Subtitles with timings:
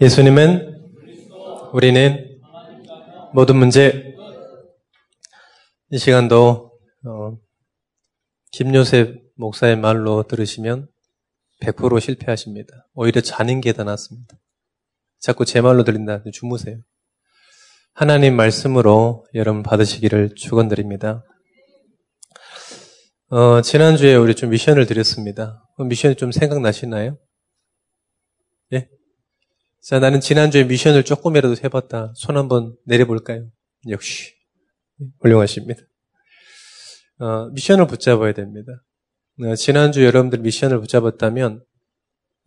[0.00, 0.90] 예수님은
[1.72, 2.40] 우리는
[3.32, 4.12] 모든 문제
[5.90, 6.72] 이 시간도
[7.06, 7.38] 어,
[8.50, 10.88] 김요셉 목사의 말로 들으시면
[11.62, 12.88] 100% 실패하십니다.
[12.94, 14.36] 오히려 자는 게 더 낫습니다.
[15.20, 16.22] 자꾸 제 말로 들린다.
[16.32, 16.78] 주무세요.
[17.92, 21.24] 하나님 말씀으로 여러분 받으시기를 축원드립니다.
[23.28, 25.64] 어, 지난주에 우리 좀 미션을 드렸습니다.
[25.78, 27.16] 미션이 좀 생각나시나요?
[28.72, 28.88] 예?
[29.84, 32.14] 자, 나는 지난주에 미션을 조금이라도 해봤다.
[32.16, 33.50] 손 한번 내려볼까요?
[33.90, 34.32] 역시.
[35.20, 35.82] 훌륭하십니다.
[37.18, 38.72] 어, 미션을 붙잡아야 됩니다.
[39.42, 41.62] 어, 지난주 여러분들 미션을 붙잡았다면,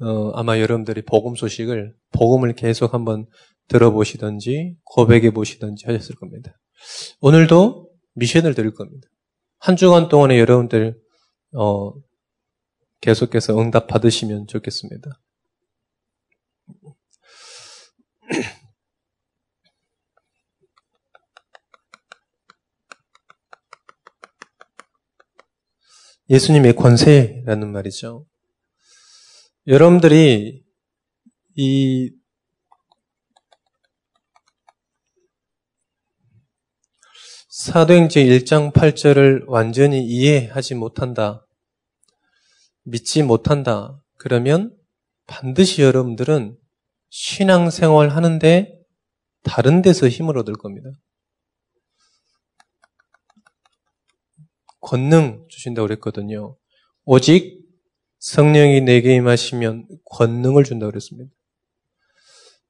[0.01, 3.27] 어, 아마 여러분들이 복음 소식을, 복음을 계속 한번
[3.67, 6.57] 들어보시든지, 고백해 보시든지 하셨을 겁니다.
[7.21, 9.07] 오늘도 미션을 드릴 겁니다.
[9.59, 10.97] 한 주간 동안에 여러분들,
[11.53, 11.93] 어,
[13.01, 15.21] 계속해서 응답 받으시면 좋겠습니다.
[26.29, 28.25] 예수님의 권세라는 말이죠.
[29.67, 30.63] 여러분들이
[31.55, 32.11] 이
[37.49, 41.47] 사도행전 1장 8절을 완전히 이해하지 못한다.
[42.83, 43.99] 믿지 못한다.
[44.17, 44.77] 그러면
[45.25, 46.57] 반드시 여러분들은
[47.09, 48.73] 신앙생활 하는데
[49.43, 50.89] 다른 데서 힘을 얻을 겁니다.
[54.81, 56.57] 권능 주신다고 그랬거든요.
[57.05, 57.61] 오직
[58.19, 61.31] 성령이 내게 임하시면 권능을 준다고 그랬습니다.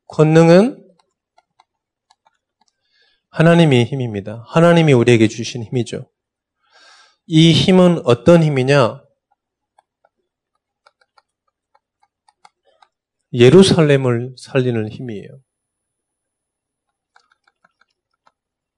[0.07, 0.83] 권능은
[3.29, 4.43] 하나님의 힘입니다.
[4.47, 6.09] 하나님이 우리에게 주신 힘이죠.
[7.27, 9.03] 이 힘은 어떤 힘이냐?
[13.33, 15.41] 예루살렘을 살리는 힘이에요.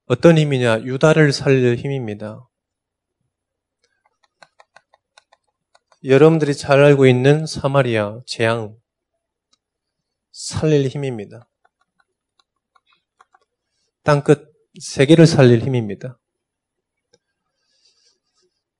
[0.05, 0.81] 어떤 힘이냐?
[0.81, 2.49] 유다를 살릴 힘입니다.
[6.03, 8.75] 여러분들이 잘 알고 있는 사마리아 재앙
[10.31, 11.47] 살릴 힘입니다.
[14.03, 14.49] 땅끝
[14.81, 16.17] 세계를 살릴 힘입니다.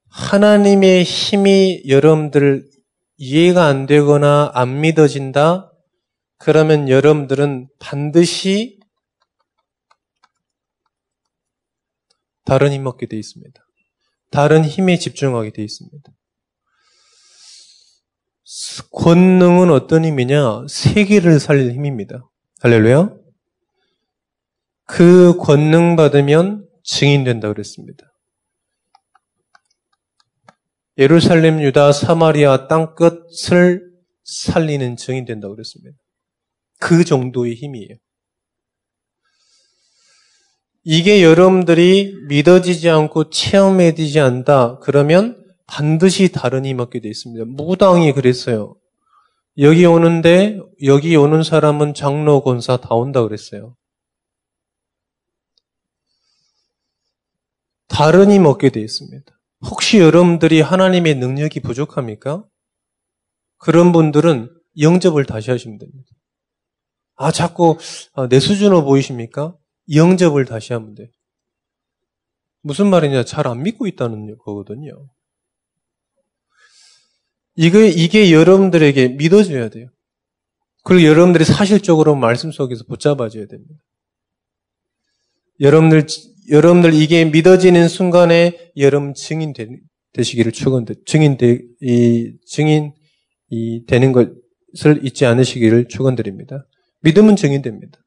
[0.10, 2.68] 하나님의 힘이 여러분들
[3.20, 5.72] 이해가 안 되거나 안 믿어진다?
[6.38, 8.80] 그러면 여러분들은 반드시
[12.46, 13.62] 다른 힘 얻게 되어 있습니다.
[14.32, 16.12] 다른 힘에 집중하게 되어 있습니다.
[18.94, 20.66] 권능은 어떤 힘이냐?
[20.70, 22.26] 세계를 살릴 힘입니다.
[22.62, 23.14] 할렐루야.
[24.86, 28.09] 그 권능 받으면 증인된다 그랬습니다.
[31.00, 33.90] 예루살렘, 유다, 사마리아 땅끝을
[34.26, 35.98] 살리는 증인 된다고 그랬습니다.
[36.78, 37.96] 그 정도의 힘이에요.
[40.84, 44.80] 이게 여러분들이 믿어지지 않고 체험해지지 않다.
[44.80, 47.46] 그러면 반드시 다른 힘 얻게 되어 있습니다.
[47.48, 48.76] 무당이 그랬어요.
[49.58, 53.76] 여기 오는데 여기 오는 사람은 장로 권사 다 온다 그랬어요.
[57.88, 59.39] 다른 힘 얻게 되어 있습니다.
[59.62, 62.46] 혹시 여러분들이 하나님의 능력이 부족합니까?
[63.58, 66.10] 그런 분들은 영접을 다시 하시면 됩니다.
[67.16, 67.78] 아, 자꾸
[68.14, 69.56] 아, 내 수준으로 보이십니까?
[69.94, 71.08] 영접을 다시 하면 돼요.
[72.62, 73.26] 무슨 말이냐?
[73.26, 75.10] 잘 안 믿고 있다는 거거든요.
[77.56, 79.90] 이게, 이게 여러분들에게 믿어져야 돼요.
[80.84, 83.76] 그리고 여러분들이 사실적으로 말씀 속에서 붙잡아줘야 됩니다.
[85.60, 86.08] 여러분들
[86.50, 89.68] 여러분들 이게 믿어지는 순간에 여러분 증인 되,
[90.22, 92.94] 시기를 축원드 증인 되, 이 증인
[93.50, 96.66] 이 되는 것을 잊지 않으시기를 축원드립니다.
[97.02, 98.00] 믿음은 증인됩니다.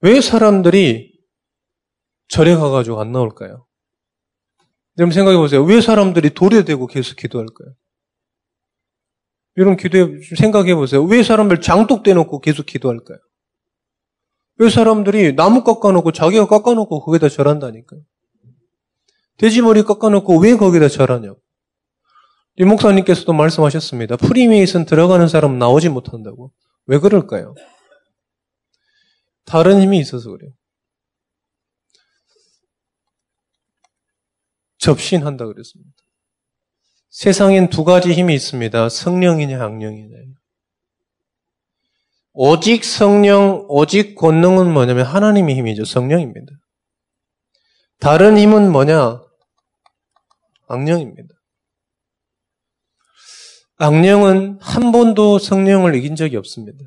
[0.00, 1.18] 왜 사람들이
[2.28, 3.66] 절에 가가지고 안 나올까요?
[4.98, 5.62] 여러분 생각해 보세요.
[5.62, 7.74] 왜 사람들이 돌에 대고 계속 기도할까요?
[9.56, 11.02] 여러분 기도해 생각해 보세요.
[11.02, 13.18] 왜 사람들 장독 대놓고 계속 기도할까요?
[14.58, 18.00] 왜 사람들이 나무 깎아놓고 자기가 깎아놓고 거기다 절한다니까요.
[19.36, 21.40] 돼지머리 깎아놓고 왜 거기다 절하냐고.
[22.56, 24.16] 이 목사님께서도 말씀하셨습니다.
[24.16, 26.52] 프리메이슨 들어가는 사람 나오지 못한다고.
[26.86, 27.54] 왜 그럴까요?
[29.44, 30.50] 다른 힘이 있어서 그래요.
[34.78, 35.92] 접신한다 그랬습니다.
[37.10, 38.88] 세상엔 두 가지 힘이 있습니다.
[38.88, 40.16] 성령이냐, 악령이냐.
[42.40, 45.84] 오직 성령, 오직 권능은 뭐냐면 하나님의 힘이죠.
[45.84, 46.46] 성령입니다.
[47.98, 49.20] 다른 힘은 뭐냐?
[50.68, 51.34] 악령입니다.
[53.78, 56.78] 악령은 한 번도 성령을 이긴 적이 없습니다.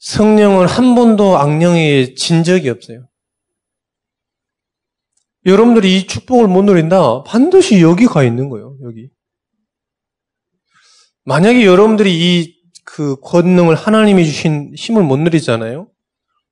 [0.00, 3.08] 성령은 한 번도 악령에 진 적이 없어요.
[5.46, 7.22] 여러분들이 이 축복을 못 누린다?
[7.22, 9.08] 반드시 여기 가 있는 거예요, 여기.
[11.24, 12.53] 만약에 여러분들이 이
[12.84, 15.90] 그 권능을 하나님이 주신 힘을 못 누리잖아요?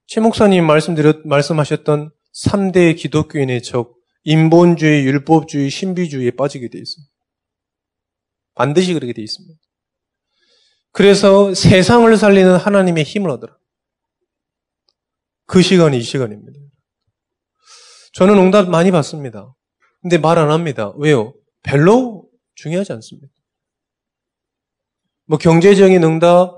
[0.07, 3.95] 최 목사님 말씀드렸, 말씀하셨던 3대 기독교인의 적,
[4.25, 7.13] 인본주의, 율법주의, 신비주의에 빠지게 돼 있습니다.
[8.55, 9.59] 반드시 그렇게 돼 있습니다.
[10.93, 13.57] 그래서 세상을 살리는 하나님의 힘을 얻어라.
[15.47, 16.59] 그 시간이 이 시간입니다.
[18.15, 19.55] 저는 응답 많이 받습니다.
[20.03, 20.93] 근데 말 안 합니다.
[20.97, 21.35] 왜요?
[21.63, 23.32] 별로 중요하지 않습니다.
[25.27, 26.55] 뭐 경제적인 응답,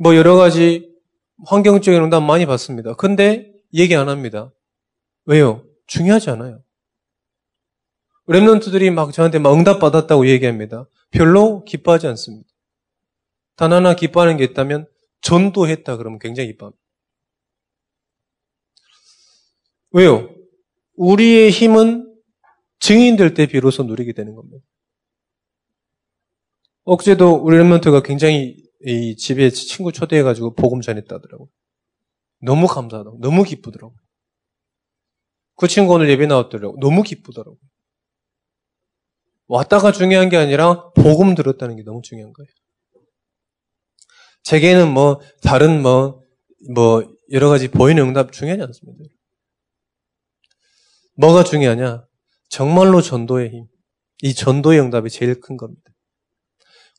[0.00, 0.94] 뭐 여러 가지
[1.46, 2.94] 환경적인 응답 많이 받습니다.
[2.94, 4.52] 근데 얘기 안 합니다.
[5.24, 5.64] 왜요?
[5.86, 6.62] 중요하지 않아요.
[8.28, 10.88] 랩런트들이 막 저한테 막 응답 받았다고 얘기합니다.
[11.10, 12.48] 별로 기뻐하지 않습니다.
[13.56, 14.86] 단 하나 기뻐하는 게 있다면
[15.20, 16.82] 전도했다 그러면 굉장히 기뻐합니다.
[19.92, 20.34] 왜요?
[20.96, 22.14] 우리의 힘은
[22.80, 24.64] 증인될 때 비로소 누리게 되는 겁니다.
[26.86, 28.56] 어제도 우리 랩런트가 굉장히
[28.86, 31.48] 이 집에 친구 초대해가지고 복음 전했다더라고요.
[32.42, 33.18] 너무 감사하다고.
[33.20, 33.98] 너무 기쁘더라고요.
[35.56, 36.78] 그 친구 오늘 예배 나왔더라고요.
[36.80, 37.58] 너무 기쁘더라고요.
[39.48, 42.48] 왔다가 중요한 게 아니라 복음 들었다는 게 너무 중요한 거예요.
[44.42, 46.26] 제게는 뭐 다른 뭐
[46.72, 49.04] 뭐 여러 가지 보이는 응답 중요하지 않습니다.
[51.16, 52.06] 뭐가 중요하냐?
[52.48, 53.66] 정말로 전도의 힘.
[54.22, 55.85] 이 전도의 응답이 제일 큰 겁니다.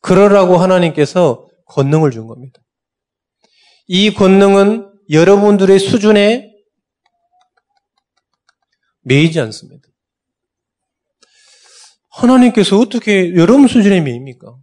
[0.00, 2.60] 그러라고 하나님께서 권능을 준 겁니다.
[3.86, 6.52] 이 권능은 여러분들의 수준에
[9.02, 9.88] 매이지 않습니다.
[12.10, 14.56] 하나님께서 어떻게 여러분 수준에 매입니까?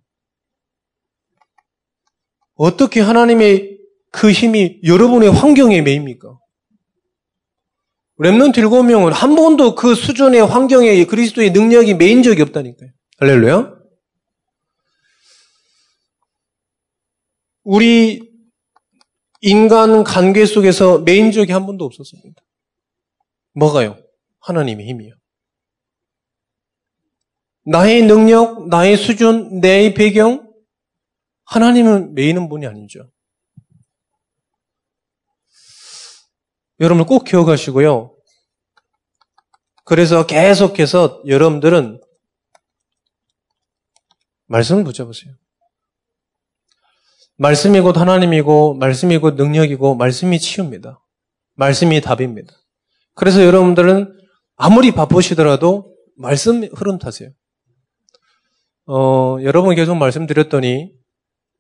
[2.56, 3.80] 어떻게 하나님의
[4.12, 6.38] 그 힘이 여러분의 환경에 매입니까?
[8.20, 12.90] 랩런트 일곱 명은 한 번도 그 수준의 환경에 그리스도의 능력이 매인 적이 없다니까요.
[13.20, 13.76] 할렐루야.
[17.66, 18.32] 우리
[19.42, 22.42] 인간 관계 속에서 매인 적이 한 번도 없었습니다.
[23.54, 23.98] 뭐가요?
[24.40, 25.16] 하나님의 힘이요.
[27.66, 30.54] 나의 능력, 나의 수준, 내 배경,
[31.46, 33.12] 하나님은 매이는 분이 아니죠.
[36.80, 38.16] 여러분 꼭 기억하시고요.
[39.86, 42.00] 그래서 계속해서 여러분들은
[44.48, 45.34] 말씀을 붙여보세요.
[47.38, 51.02] 말씀이 곧 하나님이고, 말씀이 곧 능력이고, 말씀이 치유입니다.
[51.56, 52.54] 말씀이 답입니다.
[53.14, 54.18] 그래서 여러분들은
[54.56, 57.30] 아무리 바쁘시더라도 말씀 흐름 타세요.
[58.88, 60.92] 어, 여러 분 계속 말씀드렸더니,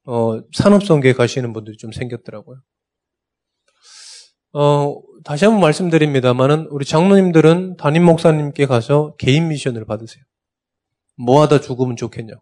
[0.05, 2.61] 어, 산업성계에 가시는 분들이 좀 생겼더라고요.
[4.53, 4.95] 어,
[5.25, 10.23] 다시 한번 말씀드립니다만은 우리 장로님들은 담임 목사님께 가서 개인 미션을 받으세요.
[11.17, 12.41] 뭐 하다 죽으면 좋겠냐고.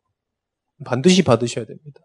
[0.86, 2.02] 반드시 받으셔야 됩니다.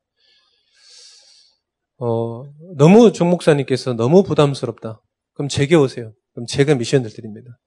[1.98, 2.44] 어,
[2.76, 5.00] 너무 정 목사님께서 너무 부담스럽다.
[5.34, 6.12] 그럼 제게 오세요.
[6.32, 7.58] 그럼 제가 미션을 드립니다.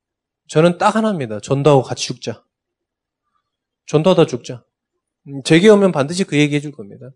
[0.48, 1.40] 저는 딱 하나입니다.
[1.40, 2.44] 전도하고 같이 죽자.
[3.88, 4.64] 전도하다 죽자.
[5.28, 7.10] 음, 제게 오면 반드시 그 얘기 해줄 겁니다.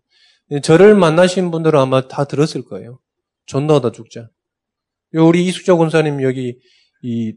[0.62, 3.00] 저를 만나신 분들은 아마 다 들었을 거예요.
[3.46, 4.28] 전도하다 죽자.
[5.14, 6.58] 우리 이숙자 권사님 여기
[7.02, 7.34] 이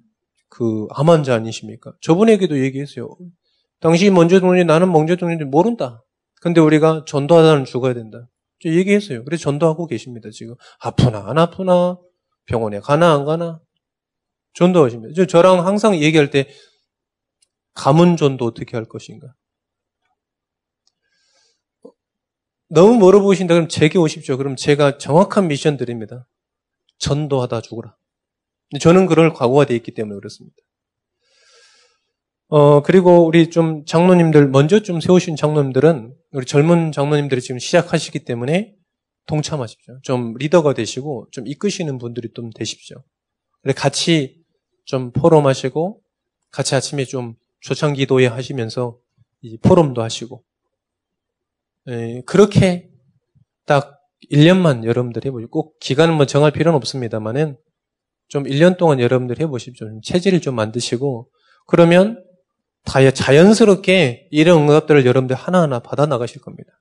[0.49, 1.93] 그 암환자 아니십니까?
[2.01, 3.15] 저분에게도 얘기했어요.
[3.79, 6.03] 당신이 먼저 죽는지 나는 먼저 죽는지 모른다.
[6.41, 8.27] 근데 우리가 전도하다는 죽어야 된다.
[8.61, 9.23] 저 얘기했어요.
[9.23, 10.55] 그래서 전도하고 계십니다, 지금.
[10.79, 11.97] 아프나, 안 아프나,
[12.45, 13.61] 병원에 가나, 안 가나.
[14.53, 15.13] 전도하십니다.
[15.15, 16.49] 저, 저랑 항상 얘기할 때,
[17.73, 19.33] 가문 전도 어떻게 할 것인가.
[22.69, 24.37] 너무 멀어 보이신다 그럼 제게 오십시오.
[24.37, 26.27] 그럼 제가 정확한 미션 드립니다.
[26.99, 27.95] 전도하다 죽어라.
[28.79, 30.55] 저는 그럴 각오가 되어 있기 때문에 그렇습니다.
[32.49, 38.75] 어, 그리고 우리 좀 장로님들, 먼저 좀 세우신 장로님들은, 우리 젊은 장로님들이 지금 시작하시기 때문에
[39.25, 39.99] 동참하십시오.
[40.03, 43.03] 좀 리더가 되시고, 좀 이끄시는 분들이 좀 되십시오.
[43.75, 44.43] 같이
[44.85, 46.01] 좀 포럼하시고,
[46.51, 48.99] 같이 아침에 좀 초창 기도회 하시면서,
[49.41, 50.43] 이 포럼도 하시고,
[51.87, 52.89] 예, 그렇게
[53.65, 53.99] 딱
[54.31, 57.57] 1년만 여러분들 해보시고, 꼭 기간은 뭐 정할 필요는 없습니다만은
[58.27, 59.87] 좀 1년 동안 여러분들 해보십시오.
[60.03, 61.29] 체질을 좀 만드시고,
[61.67, 62.23] 그러면
[62.85, 66.71] 다 자연스럽게 이런 응답들을 여러분들 하나하나 받아 나가실 겁니다.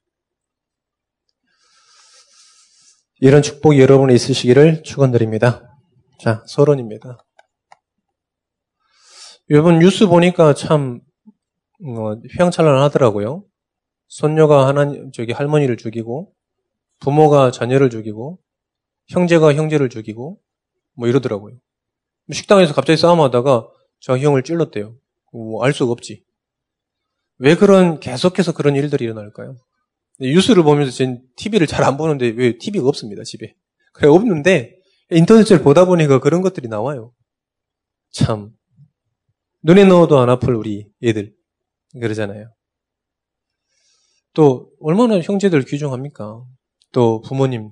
[3.20, 5.62] 이런 축복이 여러분에 있으시기를 축원드립니다.
[6.20, 7.18] 자, 서론입니다.
[9.50, 11.00] 여러분 뉴스 보니까 참
[11.84, 13.44] 어, 휘황찬란하더라고요.
[14.08, 16.32] 손녀가 하나님 저기 할머니를 죽이고
[17.00, 18.38] 부모가 자녀를 죽이고
[19.08, 20.40] 형제가 형제를 죽이고
[20.94, 21.56] 뭐 이러더라고요.
[22.32, 23.68] 식당에서 갑자기 싸움하다가
[24.00, 24.94] 저 형을 찔렀대요.
[25.32, 26.24] 뭐 알 수가 없지.
[27.38, 29.56] 왜 그런 계속해서 그런 일들이 일어날까요?
[30.20, 33.54] 뉴스를 보면서 전 TV를 잘 안 보는데 왜 TV가 없습니다 집에.
[33.92, 34.76] 그래 없는데
[35.10, 37.12] 인터넷을 보다 보니까 그런 것들이 나와요.
[38.10, 38.50] 참
[39.62, 41.34] 눈에 넣어도 안 아플 우리 애들
[42.00, 42.52] 그러잖아요.
[44.34, 46.44] 또 얼마나 형제들 귀중합니까?
[46.92, 47.70] 또 부모님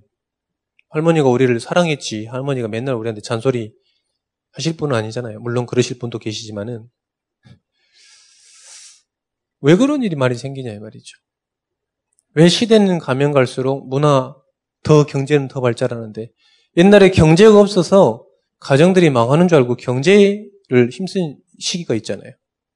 [0.91, 3.73] 할머니가 우리를 사랑했지 할머니가 맨날 우리한테 잔소리
[4.53, 5.41] 하실 분은 아니잖아요.
[5.41, 6.89] 물론 그러실 분도 계시지만은
[9.61, 11.17] 왜 그런 일이 많이 생기냐 이 말이죠.
[12.35, 14.35] 왜 시대는 가면 갈수록 문화
[14.83, 16.31] 더 경제는 더 발달하는데
[16.77, 18.27] 옛날에 경제가 없어서
[18.61, 22.33] 가정들이 망하는 줄 알고 경제를 힘쓴 시기가 있잖아요.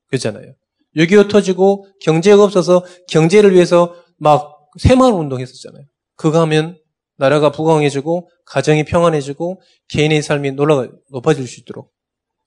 [0.09, 0.55] 그렇잖아요.
[0.97, 5.85] 6.25 터지고 경제가 없어서 경제를 위해서 막 새마을 운동했었잖아요.
[6.17, 6.79] 그거 하면
[7.17, 11.93] 나라가 부강해지고 가정이 평안해지고 개인의 삶이 놀라가 높아질 수 있도록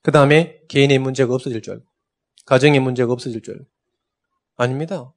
[0.02, 1.86] 그 다음에 개인의 문제가 없어질 줄 알고
[2.46, 3.66] 가정의 문제가 없어질 줄 알고
[4.56, 5.14] 아닙니다.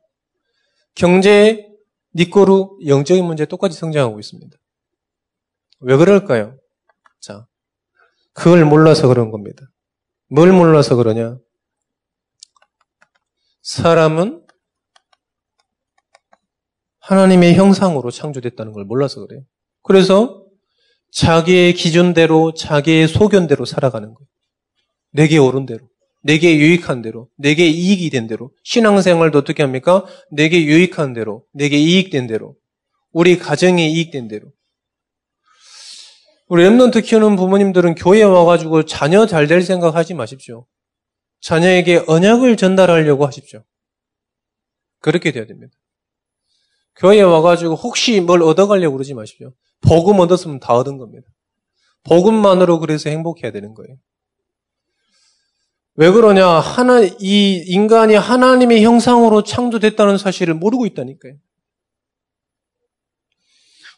[0.94, 1.68] 경제
[2.14, 4.56] 니꼬루 영적인 문제 똑같이 성장하고 있습니다.
[5.80, 6.58] 왜 그럴까요?
[7.20, 7.46] 자,
[8.32, 9.70] 그걸 몰라서 그런 겁니다.
[10.28, 11.38] 뭘 몰라서 그러냐?
[13.62, 14.46] 사람은
[17.00, 19.42] 하나님의 형상으로 창조됐다는 걸 몰라서 그래요.
[19.82, 20.44] 그래서
[21.12, 24.28] 자기의 기준대로, 자기의 소견대로 살아가는 거예요.
[25.10, 25.88] 내게 옳은 대로,
[26.26, 28.50] 내게 유익한 대로, 내게 이익이 된 대로.
[28.64, 30.04] 신앙생활도 어떻게 합니까?
[30.32, 32.56] 내게 유익한 대로, 내게 이익된 대로,
[33.12, 34.52] 우리 가정에 이익된 대로.
[36.48, 40.66] 우리 랩런트 키우는 부모님들은 교회에 와가지고 자녀 잘 될 생각 하지 마십시오.
[41.40, 43.62] 자녀에게 언약을 전달하려고 하십시오.
[45.00, 45.72] 그렇게 돼야 됩니다.
[46.96, 49.52] 교회에 와가지고 혹시 뭘 얻어가려고 그러지 마십시오.
[49.80, 51.28] 복음 얻었으면 다 얻은 겁니다.
[52.04, 53.96] 복음만으로 그래서 행복해야 되는 거예요.
[55.96, 56.46] 왜 그러냐?
[56.46, 61.34] 하나, 이 인간이 하나님의 형상으로 창조됐다는 사실을 모르고 있다니까요.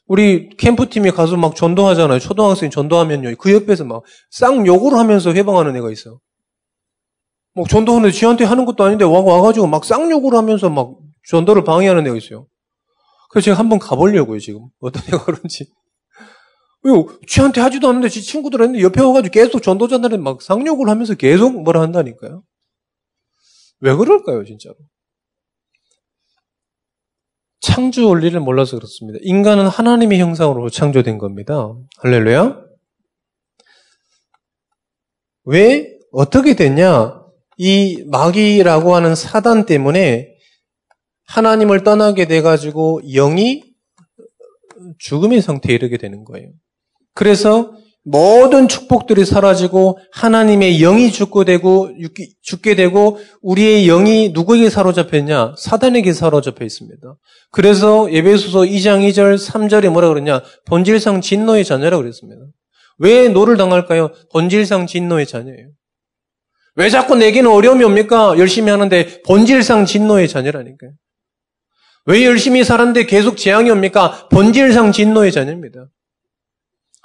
[0.06, 2.18] 우리 캠프팀에 가서 막 전도하잖아요.
[2.20, 3.34] 초등학생 전도하면요.
[3.36, 6.18] 그 옆에서 막 쌍 욕을 하면서 회방하는 애가 있어.
[7.54, 10.96] 막 전도하는데 지한테 하는 것도 아닌데 와, 와가지고 막 쌍 욕을 하면서 막
[11.28, 12.46] 전도를 방해하는 애가 있어요.
[13.30, 14.68] 그래서 제가 한번 가보려고요, 지금.
[14.80, 15.66] 어떤 애가 그런지.
[16.82, 16.92] 왜,
[17.26, 21.80] 쥐한테 하지도 않는데 지 친구들 했는데 옆에 와가지고 계속 전도자들한테 막 상욕을 하면서 계속 뭐라
[21.80, 22.42] 한다니까요.
[23.80, 24.76] 왜 그럴까요, 진짜로?
[27.60, 29.18] 창조 원리를 몰라서 그렇습니다.
[29.22, 31.74] 인간은 하나님의 형상으로 창조된 겁니다.
[31.98, 32.60] 할렐루야.
[35.44, 37.18] 왜 어떻게 됐냐?
[37.56, 40.28] 이 마귀라고 하는 사단 때문에
[41.26, 43.64] 하나님을 떠나게 돼 가지고 영이
[44.98, 46.50] 죽음의 상태에 이르게 되는 거예요.
[47.14, 47.72] 그래서
[48.04, 51.90] 모든 축복들이 사라지고 하나님의 영이 죽게 되고
[52.42, 55.56] 죽게 되고 우리의 영이 누구에게 사로잡혔냐?
[55.58, 57.00] 사단에게 사로잡혀 있습니다.
[57.50, 60.42] 그래서 에베소서 2장 2절 3절에 뭐라 그러냐?
[60.66, 62.40] 본질상 진노의 자녀라고 그랬습니다.
[62.98, 64.10] 왜 노를 당할까요?
[64.32, 65.68] 본질상 진노의 자녀예요.
[66.76, 68.38] 왜 자꾸 내게는 어려움이 옵니까?
[68.38, 70.92] 열심히 하는데 본질상 진노의 자녀라니까요.
[72.06, 74.28] 왜 열심히 살았는데 계속 재앙이 옵니까?
[74.30, 75.88] 본질상 진노의 자녀입니다.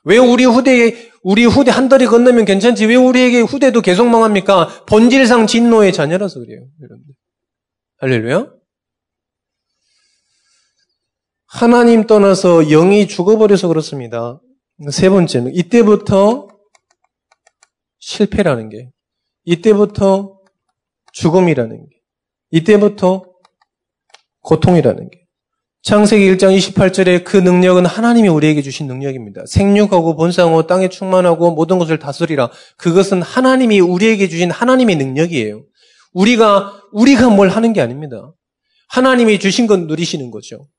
[0.04, 2.86] 왜 우리 후대에, 우리 후대 한 다리 건너면 괜찮지?
[2.86, 4.86] 왜 우리에게 후대도 계속 망합니까?
[4.86, 7.14] 본질상 진노의 자녀라서 그래요, 여러분들.
[7.98, 8.52] 할렐루야?
[11.48, 14.42] 하나님 떠나서 영이 죽어버려서 그렇습니다.
[14.92, 16.48] 세 번째는 이때부터
[18.00, 18.90] 실패라는 게,
[19.46, 20.40] 이때부터
[21.14, 21.96] 죽음이라는 게,
[22.52, 23.24] 이때부터
[24.42, 25.23] 고통이라는 게.
[25.84, 29.44] 창세기 1장 28절에 그 능력은 하나님이 우리에게 주신 능력입니다.
[29.46, 32.50] 생육하고 본상하고 땅에 충만하고 모든 것을 다스리라.
[32.78, 35.66] 그것은 하나님이 우리에게 주신 하나님의 능력이에요.
[36.14, 38.32] 우리가 우리가 뭘 하는 게 아닙니다.
[38.88, 40.70] 하나님이 주신 건 누리시는 거죠.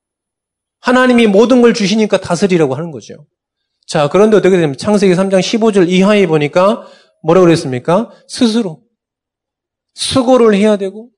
[0.80, 3.26] 하나님이 모든 걸 주시니까 다스리라고 하는 거죠.
[3.86, 6.86] 자, 그런데 어떻게 되면 창세기 3장 15절 이하에 보니까
[7.22, 8.10] 뭐라고 그랬습니까?
[8.26, 8.82] 스스로
[9.92, 11.10] 수고를 해야 되고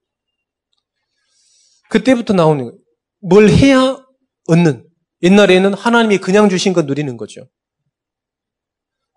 [1.89, 2.86] 그때부터 나오는 거예요.
[3.29, 3.99] 뭘 해야
[4.47, 4.89] 얻는.
[5.23, 7.49] 옛날에는 하나님이 그냥 주신 거 누리는 거죠.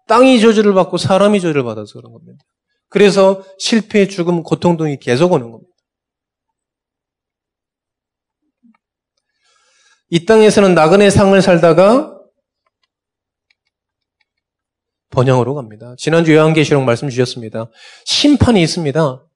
[0.08, 2.44] 땅이 저주를 받고 사람이 저주를 받아서 그런 겁니다.
[2.90, 5.72] 그래서 실패, 죽음, 고통 등이 계속 오는 겁니다.
[10.10, 12.18] 이 땅에서는 나그네 상을 살다가
[15.12, 15.94] 번영으로 갑니다.
[16.00, 17.70] 지난주 요한계시록 말씀 주셨습니다.
[18.06, 19.28] 심판이 있습니다.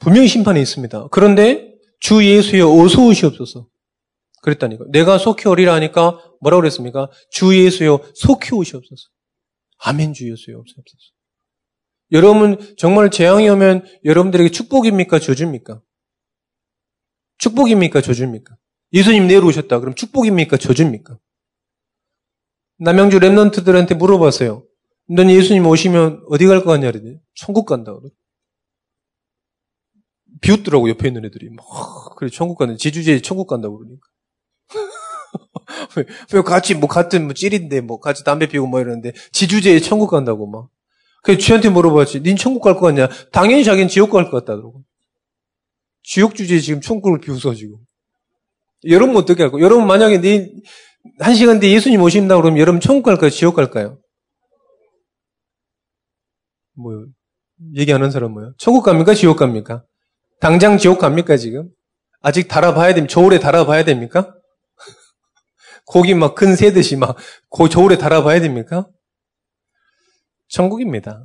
[0.00, 1.08] 분명히 심판이 있습니다.
[1.10, 1.67] 그런데
[2.00, 3.68] 주 예수여 어서 오시옵소서.
[4.42, 4.84] 그랬다니까.
[4.90, 7.10] 내가 속히 오리라 하니까 뭐라고 그랬습니까?
[7.30, 9.08] 주 예수여 속히 오시옵소서.
[9.78, 11.12] 아멘 주 예수여 오시옵소서.
[12.12, 15.18] 여러분 정말 재앙이 오면 여러분들에게 축복입니까?
[15.18, 15.82] 저주입니까?
[17.38, 18.00] 축복입니까?
[18.00, 18.56] 저주입니까?
[18.92, 19.80] 예수님 내려오셨다.
[19.80, 20.56] 그럼 축복입니까?
[20.56, 21.18] 저주입니까?
[22.78, 24.64] 남양주 랩런트들한테 물어봤어요.
[25.10, 26.90] 넌 예수님 오시면 어디 갈 것 같냐?
[26.90, 27.94] 그랬더니 천국 간다.
[27.94, 28.10] 그래.
[30.40, 31.48] 비웃더라고, 옆에 있는 애들이.
[31.50, 31.64] 막,
[32.16, 32.76] 그래, 천국 간다.
[32.76, 34.06] 지주제에 천국 간다고 그러니까.
[35.96, 36.04] 왜,
[36.34, 40.46] 왜 같이, 뭐, 같은, 뭐, 찔인데, 뭐, 같이 담배 피우고 뭐 이러는데, 지주제에 천국 간다고
[40.46, 40.68] 막.
[41.22, 42.20] 그래서 쥐한테 물어봤지.
[42.22, 43.08] 닌 천국 갈 것 같냐?
[43.32, 44.56] 당연히 자기는 지옥 갈 것 같다.
[44.56, 44.82] 그러고.
[46.02, 47.76] 지옥 주제에 지금 천국을 비웃어, 지금.
[48.86, 49.58] 여러분 어떻게 할까?
[49.60, 50.48] 여러분 만약에 네,
[51.18, 53.28] 한 시간 뒤에 예수님 오신다 그러면 여러분 천국 갈까요?
[53.30, 53.98] 지옥 갈까요?
[56.76, 57.06] 뭐요?
[57.74, 58.52] 얘기 하는 사람 뭐요?
[58.56, 59.14] 천국 갑니까?
[59.14, 59.82] 지옥 갑니까?
[60.40, 61.68] 당장 지옥 갑니까, 지금?
[62.20, 63.12] 아직 달아봐야 됩니까?
[63.12, 64.34] 저울에 달아봐야 됩니까?
[65.86, 67.16] 고기 막 큰 새듯이 막
[67.70, 68.88] 저울에 달아봐야 됩니까?
[70.48, 71.24] 천국입니다.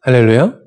[0.00, 0.58] 할렐루야.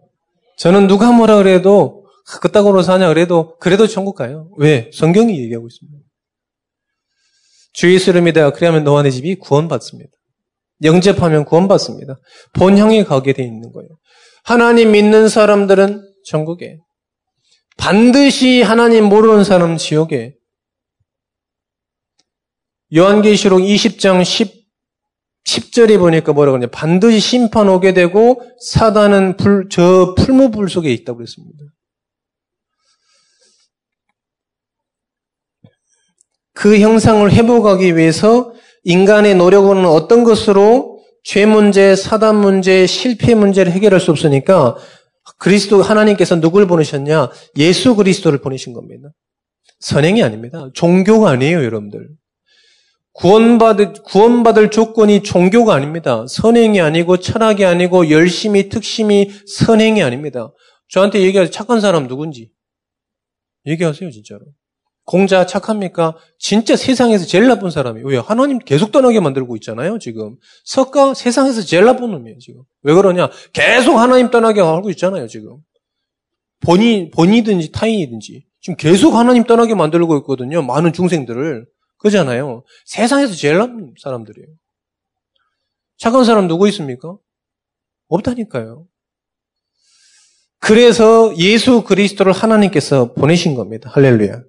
[0.57, 2.05] 저는 누가 뭐라 그래도
[2.41, 4.49] 그따구로 사냐 그래도 그래도 천국 가요.
[4.57, 4.89] 왜?
[4.93, 5.99] 성경이 얘기하고 있습니다.
[7.73, 10.11] 주 예수를 믿어 그래야만 너와 내 집이 구원받습니다.
[10.83, 12.17] 영접하면 구원받습니다.
[12.53, 13.89] 본향에 가게 돼 있는 거예요.
[14.43, 16.77] 하나님 믿는 사람들은 천국에
[17.79, 20.35] 반드시 하나님 모르는 사람 지옥에.
[22.95, 24.53] 요한계시록 20장 10,
[25.45, 26.67] 10절에 보니까 뭐라고 하냐.
[26.67, 31.63] 반드시 심판 오게 되고 사단은 불, 저 풀무불 속에 있다고 그랬습니다.
[36.53, 40.99] 그 형상을 회복하기 위해서 인간의 노력은 어떤 것으로?
[41.23, 44.75] 죄 문제, 사단 문제, 실패 문제를 해결할 수 없으니까
[45.37, 47.29] 그리스도 하나님께서 누굴 보내셨냐?
[47.57, 49.09] 예수 그리스도를 보내신 겁니다.
[49.79, 50.69] 선행이 아닙니다.
[50.73, 52.09] 종교가 아니에요, 여러분들.
[53.13, 56.25] 구원받을, 구원받을 조건이 종교가 아닙니다.
[56.27, 60.53] 선행이 아니고 철학이 아니고 열심히, 특심이 선행이 아닙니다.
[60.89, 61.51] 저한테 얘기하세요.
[61.51, 62.51] 착한 사람 누군지.
[63.65, 64.41] 얘기하세요, 진짜로.
[65.09, 66.15] 공자 착합니까?
[66.37, 68.05] 진짜 세상에서 제일 나쁜 사람이에요.
[68.05, 68.17] 왜?
[68.17, 70.35] 하나님 계속 떠나게 만들고 있잖아요, 지금.
[70.65, 72.61] 석가 세상에서 제일 나쁜 놈이에요, 지금.
[72.83, 73.31] 왜 그러냐?
[73.51, 75.57] 계속 하나님 떠나게 하고 있잖아요, 지금.
[76.59, 78.45] 본인, 본이든지 타인이든지.
[78.61, 80.61] 지금 계속 하나님 떠나게 만들고 있거든요.
[80.61, 81.65] 많은 중생들을.
[81.97, 82.63] 그잖아요.
[82.85, 84.47] 세상에서 제일 나쁜 사람들이에요.
[85.97, 87.17] 착한 사람 누구 있습니까?
[88.09, 88.85] 없다니까요.
[90.59, 93.89] 그래서 예수 그리스도를 하나님께서 보내신 겁니다.
[93.91, 94.43] 할렐루야.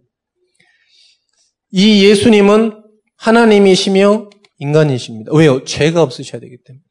[1.72, 2.83] 이 예수님은
[3.16, 5.33] 하나님이시며 인간이십니다.
[5.35, 5.64] 왜요?
[5.64, 6.83] 죄가 없으셔야 되기 때문에.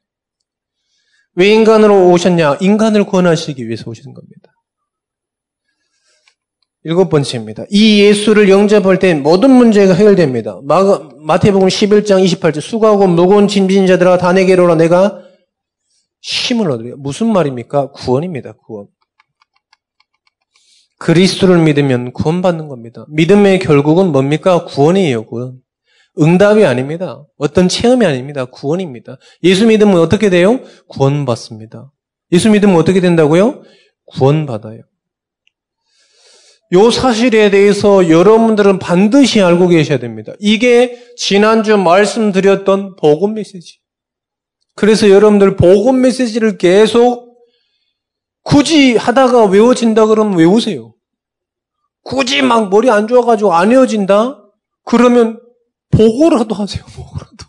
[1.36, 2.58] 왜 인간으로 오셨냐?
[2.62, 4.52] 인간을 구원하시기 위해서 오신 겁니다.
[6.84, 7.66] 일곱 번째입니다.
[7.70, 10.60] 이 예수를 영접할 때 모든 문제가 해결됩니다.
[11.26, 15.22] 마태복음 11장 28절 수고하고 무거운 짐진 자들아 다 내게로 오라 내가
[16.22, 16.96] 힘을 얻으려.
[16.98, 17.92] 무슨 말입니까?
[17.92, 18.54] 구원입니다.
[18.54, 18.88] 구원.
[21.00, 23.06] 그리스도를 믿으면 구원받는 겁니다.
[23.10, 24.66] 믿음의 결국은 뭡니까?
[24.66, 25.60] 구원이에요, 구원.
[26.20, 27.24] 응답이 아닙니다.
[27.38, 28.46] 어떤 체험이 아닙니다.
[28.46, 29.18] 구원입니다.
[29.44, 30.60] 예수 믿으면 어떻게 돼요?
[30.90, 31.92] 구원받습니다.
[32.34, 33.64] 예수 믿으면 어떻게 된다고요?
[34.06, 34.82] 구원받아요.
[36.74, 40.34] 요 사실에 대해서 여러분들은 반드시 알고 계셔야 됩니다.
[40.40, 43.80] 이게 지난주 말씀드렸던 복음 메시지.
[44.76, 47.29] 그래서 여러분들 복음 메시지를 계속
[48.50, 50.96] 굳이 하다가 외워진다 그러면 외우세요.
[52.04, 54.42] 굳이 막 머리 안 좋아가지고 안 외워진다?
[54.86, 55.40] 그러면
[55.92, 56.84] 보고라도 하세요.
[56.96, 57.46] 보고라도.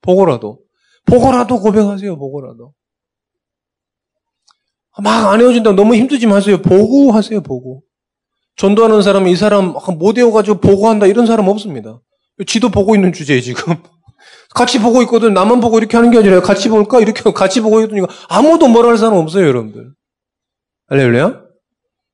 [0.00, 0.58] 보고라도.
[1.04, 2.16] 보고라도 고백하세요.
[2.16, 2.72] 보고라도.
[5.02, 5.72] 막 안 외워진다.
[5.72, 6.62] 너무 힘들지 마세요.
[6.62, 7.42] 보고 하세요.
[7.42, 7.82] 보고.
[8.56, 11.04] 전도하는 사람은 이 사람 못 외워가지고 보고한다.
[11.06, 12.00] 이런 사람 없습니다.
[12.46, 13.74] 지도 보고 있는 주제에 지금.
[14.54, 15.34] 같이 보고 있거든.
[15.34, 16.98] 나만 보고 이렇게 하는 게 아니라 같이 볼까?
[17.00, 19.92] 이렇게 같이 보고 있으니까 아무도 뭐라 할 사람 없어요, 여러분들.
[20.86, 21.42] 할렐루야?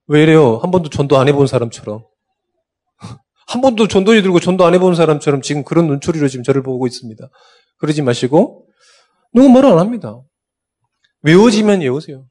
[0.06, 0.58] 왜 이래요?
[0.58, 2.04] 한 번도 전도 안 해본 사람처럼.
[3.48, 7.28] 한 번도 전도지 들고 전도 안 해본 사람처럼 지금 그런 눈초리로 지금 저를 보고 있습니다.
[7.78, 8.66] 그러지 마시고,
[9.34, 10.20] 누구 뭐라 안 합니다.
[11.22, 12.26] 외워지면 외우세요.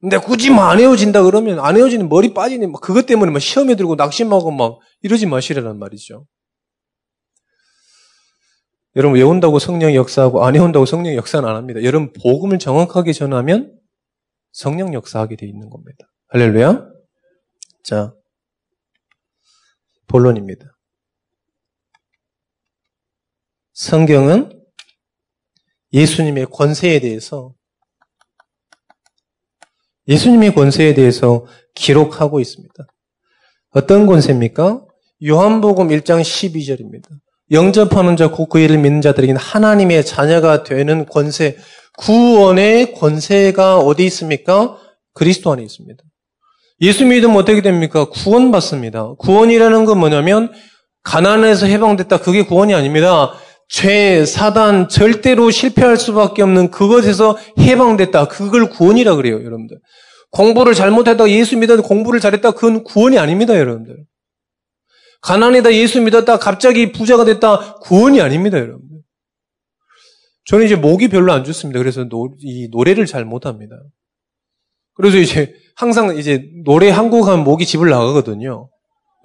[0.00, 3.94] 근데 굳이 뭐안 외워진다 그러면 안 외워지는 머리 빠지는 막 그것 때문에 막 시험에 들고
[3.94, 6.26] 낙심하고 막 이러지 마시라는 말이죠.
[8.96, 11.82] 여러분 외운다고 성령 역사하고 안 외운다고 성령 역사는 안 합니다.
[11.82, 13.72] 여러분 복음을 정확하게 전하면
[14.54, 16.06] 성령 역사하게 돼 있는 겁니다.
[16.28, 16.86] 할렐루야.
[17.82, 18.14] 자,
[20.06, 20.78] 본론입니다.
[23.72, 24.64] 성경은
[25.92, 27.52] 예수님의 권세에 대해서
[30.06, 32.74] 예수님의 권세에 대해서 기록하고 있습니다.
[33.70, 34.86] 어떤 권세입니까?
[35.26, 37.08] 요한복음 1장 12절입니다.
[37.50, 41.56] 영접하는 자, 곧그 일을 믿는 자들에게는 하나님의 자녀가 되는 권세,
[41.96, 44.76] 구원의 권세가 어디 있습니까?
[45.14, 46.02] 그리스도 안에 있습니다.
[46.80, 48.06] 예수 믿으면 어떻게 됩니까?
[48.06, 49.14] 구원받습니다.
[49.18, 50.52] 구원이라는 건 뭐냐면
[51.04, 52.18] 가난에서 해방됐다.
[52.20, 53.32] 그게 구원이 아닙니다.
[53.68, 58.28] 죄, 사단, 절대로 실패할 수밖에 없는 그것에서 해방됐다.
[58.28, 59.78] 그걸 구원이라 그래요, 여러분들.
[60.30, 62.52] 공부를 잘못했다가 예수 믿었는데 공부를 잘했다.
[62.52, 63.96] 그건 구원이 아닙니다, 여러분들.
[65.22, 68.93] 가난이다 예수 믿었다 갑자기 부자가 됐다 구원이 아닙니다, 여러분들.
[70.46, 71.78] 저는 이제 목이 별로 안 좋습니다.
[71.78, 73.76] 그래서 노, 이 노래를 잘 못합니다.
[74.94, 78.68] 그래서 이제 항상 이제 노래 한 곡 하면 목이 집을 나가거든요.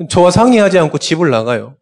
[0.10, 1.76] 저와 상의하지 않고 집을 나가요.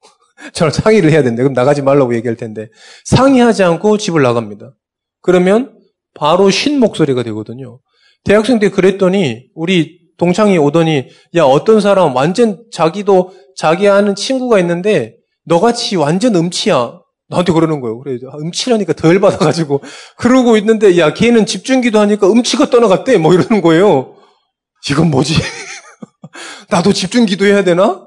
[0.52, 2.68] 저는 상의를 해야 되는데 그럼 나가지 말라고 얘기할 텐데
[3.04, 4.74] 상의하지 않고 집을 나갑니다.
[5.22, 5.78] 그러면
[6.14, 7.80] 바로 쉰 목소리가 되거든요.
[8.24, 15.16] 대학생 때 그랬더니 우리 동창이 오더니 야 어떤 사람 완전 자기도 자기 아는 친구가 있는데
[15.44, 16.99] 너같이 완전 음치야.
[17.30, 18.00] 나한테 그러는 거예요.
[18.00, 19.82] 그래 음치라니까 덜 받아가지고
[20.16, 23.18] 그러고 있는데 야 걔는 집중기도 하니까 음치가 떠나갔대.
[23.18, 24.16] 뭐 이러는 거예요.
[24.90, 25.34] 이건 뭐지?
[26.70, 28.06] 나도 집중기도 해야 되나?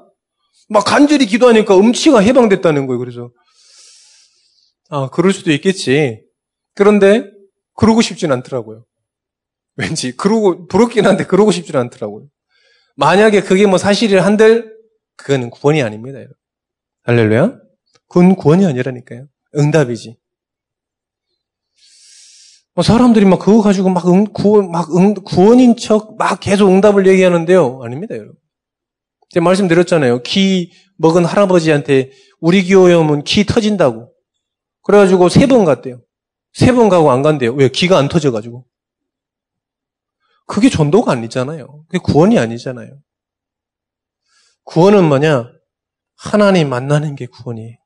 [0.68, 2.98] 막 간절히 기도하니까 음치가 해방됐다는 거예요.
[2.98, 3.30] 그래서
[4.90, 6.20] 아 그럴 수도 있겠지.
[6.74, 7.24] 그런데
[7.74, 8.84] 그러고 싶진 않더라고요.
[9.76, 12.26] 왠지 그러고 부럽긴 한데 그러고 싶지는 않더라고요.
[12.96, 14.74] 만약에 그게 뭐 사실을 한들
[15.16, 16.18] 그거는 구원이 아닙니다.
[17.04, 17.63] 할렐루야.
[18.08, 19.26] 그건 구원이 아니라니까요.
[19.56, 20.16] 응답이지.
[22.74, 27.06] 뭐 사람들이 막 그거 가지고 막 응, 구원, 막 응, 구원인 척 막 계속 응답을
[27.06, 27.80] 얘기하는데요.
[27.82, 28.34] 아닙니다, 여러분.
[29.30, 30.22] 제가 말씀드렸잖아요.
[30.22, 34.12] 기 먹은 할아버지한테 우리 교회 오면 기 터진다고.
[34.82, 36.00] 그래가지고 세 번 갔대요.
[36.52, 37.52] 세 번 가고 안 간대요.
[37.54, 37.68] 왜?
[37.68, 38.66] 기가 안 터져가지고.
[40.46, 41.84] 그게 전도가 아니잖아요.
[41.88, 43.00] 그게 구원이 아니잖아요.
[44.64, 45.50] 구원은 뭐냐?
[46.16, 47.76] 하나님 만나는 게 구원이에요.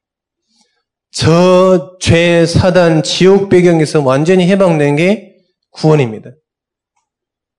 [1.19, 5.35] 저 죄, 사단, 지옥 배경에서 완전히 해방된 게
[5.73, 6.31] 구원입니다.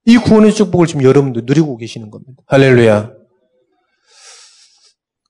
[0.06, 2.42] 이 구원의 축복을 지금 여러분도 누리고 계시는 겁니다.
[2.48, 3.12] 할렐루야.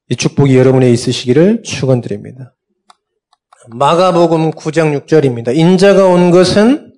[0.10, 2.56] 이 축복이 여러분에 있으시기를 축원드립니다.
[3.72, 5.56] 마가복음 9장 6절입니다.
[5.56, 6.94] 인자가 온 것은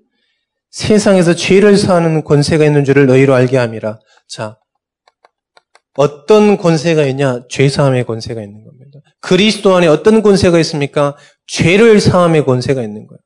[0.70, 4.00] 세상에서 죄를 사하는 권세가 있는 줄을 너희로 알게 함이라.
[4.28, 4.58] 자,
[5.96, 7.44] 어떤 권세가 있냐?
[7.50, 8.81] 죄 사함의 권세가 있는 겁니다.
[9.22, 11.16] 그리스도 안에 어떤 권세가 있습니까?
[11.48, 13.20] 죄를 사함의 권세가 있는 거예요.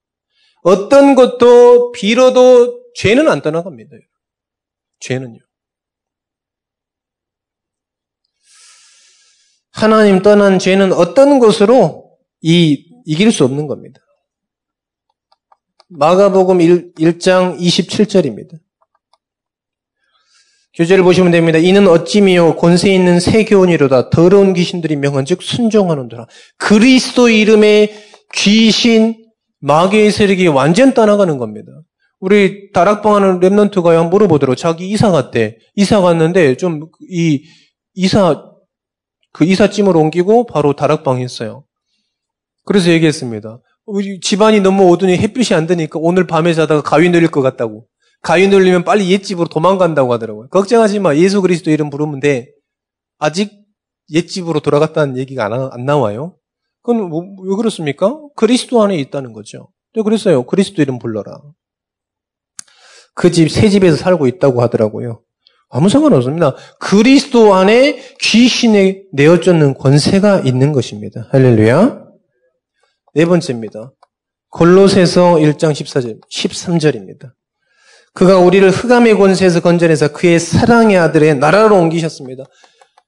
[0.61, 3.91] 어떤 것도 빌어도 죄는 안 떠나갑니다.
[4.99, 5.39] 죄는요.
[9.71, 13.99] 하나님 떠난 죄는 어떤 것으로 이, 이길 수 없는 겁니다.
[15.89, 18.59] 마가복음 1, 1장 27절입니다.
[20.75, 21.57] 교재를 보시면 됩니다.
[21.57, 26.27] 이는 어찌미요 권세 있는 새 교훈이로다 더러운 귀신들이 명한즉 순종하는도라.
[26.57, 27.93] 그리스도 이름의
[28.33, 29.15] 귀신
[29.61, 31.71] 마귀의 세력이 완전 떠나가는 겁니다.
[32.19, 35.57] 우리 다락방 하는 랩런트가 물어보도록 자기 이사 갔대.
[35.75, 37.43] 이사 갔는데 좀 이
[37.93, 38.43] 이사
[39.31, 41.65] 그 이삿짐을 옮기고 바로 다락방 했어요.
[42.65, 43.59] 그래서 얘기했습니다.
[43.85, 47.85] 우리 집안이 너무 어두니 햇빛이 안 드니까 오늘 밤에 자다가 가위 눌릴 것 같다고.
[48.25, 50.47] 가위 눌리면 빨리 옛집으로 도망간다고 하더라고요.
[50.49, 51.15] 걱정하지 마.
[51.15, 52.47] 예수 그리스도 이름 부르면 돼.
[53.19, 53.51] 아직
[54.09, 56.35] 옛집으로 돌아갔다는 얘기가 안, 안 나와요.
[56.81, 58.19] 그건 뭐, 왜 그렇습니까?
[58.35, 59.69] 그리스도 안에 있다는 거죠.
[59.93, 60.43] 네, 그랬어요.
[60.43, 61.39] 그리스도 이름 불러라.
[63.13, 65.21] 그 집, 새 집에서 살고 있다고 하더라고요.
[65.69, 66.55] 아무 상관없습니다.
[66.79, 71.27] 그리스도 안에 귀신에 내어쫓는 권세가 있는 것입니다.
[71.31, 72.05] 할렐루야.
[73.13, 73.93] 네 번째입니다.
[74.49, 77.33] 골로새서 1장 14절, 13절입니다.
[78.15, 82.45] 그가 우리를 흑암의 권세에서 건져내서 그의 사랑의 아들의 나라로 옮기셨습니다.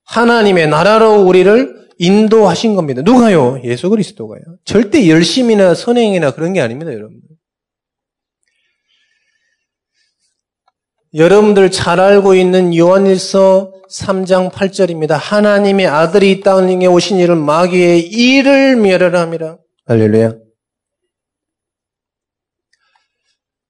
[0.06, 3.02] 하나님의 나라로 우리를 인도하신 겁니다.
[3.04, 3.60] 누가요?
[3.64, 4.42] 예수 그리스도가요.
[4.66, 7.22] 절대 열심이나 선행이나 그런 게 아닙니다, 여러분들.
[11.14, 15.18] 여러분들 잘 알고 있는 요한일서 3장 8절입니다.
[15.18, 19.58] 하나님의 아들이 이 땅에 오신 이를 마귀의 일을 멸하함이라.
[19.86, 20.47] 할렐루야.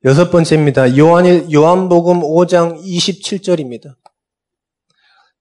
[0.08, 0.98] 여섯 번째입니다.
[0.98, 3.96] 요한일, 요한복음 5장 27절입니다.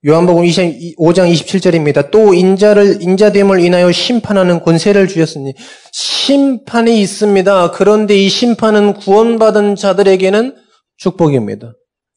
[0.04, 2.10] 요한복음 5장 27절입니다.
[2.10, 5.54] 또 인자를, 인자됨을 인하여 심판하는 권세를 주셨으니,
[5.92, 7.70] 심판이 있습니다.
[7.70, 10.56] 그런데 이 심판은 구원받은 자들에게는
[10.96, 11.74] 축복입니다.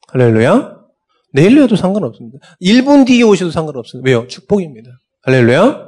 [0.07, 0.75] 할렐루야.
[1.33, 2.39] 내일 오도 상관없습니다.
[2.63, 4.09] 1분 뒤에 오셔도 상관없습니다.
[4.09, 4.27] 왜요?
[4.27, 4.89] 축복입니다.
[5.21, 5.87] 할렐루야.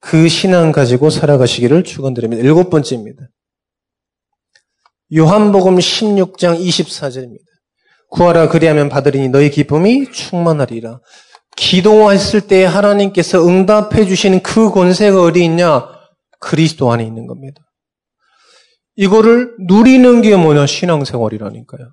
[0.00, 2.42] 그 신앙 가지고 살아가시기를 축원드립니다.
[2.42, 3.28] 일곱 번째입니다.
[5.14, 7.40] 요한복음 16장 24절입니다.
[8.10, 11.00] 구하라 그리하면 받으리니 너희 기쁨이 충만하리라.
[11.56, 15.88] 기도했을 때 하나님께서 응답해 주시는 그 권세가 어디 있냐?
[16.38, 17.60] 그리스도 안에 있는 겁니다.
[18.96, 20.66] 이거를 누리는 게 뭐냐?
[20.66, 21.92] 신앙생활이라니까요.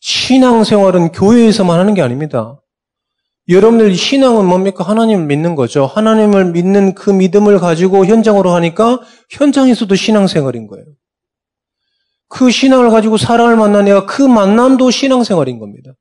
[0.00, 2.60] 신앙생활은 교회에서만 하는 게 아닙니다.
[3.48, 4.84] 여러분들 신앙은 뭡니까?
[4.84, 5.86] 하나님을 믿는 거죠.
[5.86, 10.84] 하나님을 믿는 그 믿음을 가지고 현장으로 하니까 현장에서도 신앙생활인 거예요.
[12.32, 15.92] 그 신앙을 가지고 사람을 만나내가 그 만남도 신앙생활인 겁니다.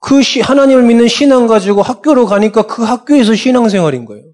[0.00, 4.24] 그 시, 하나님을 믿는 신앙 가지고 학교로 가니까 그 학교에서 신앙생활인 거예요.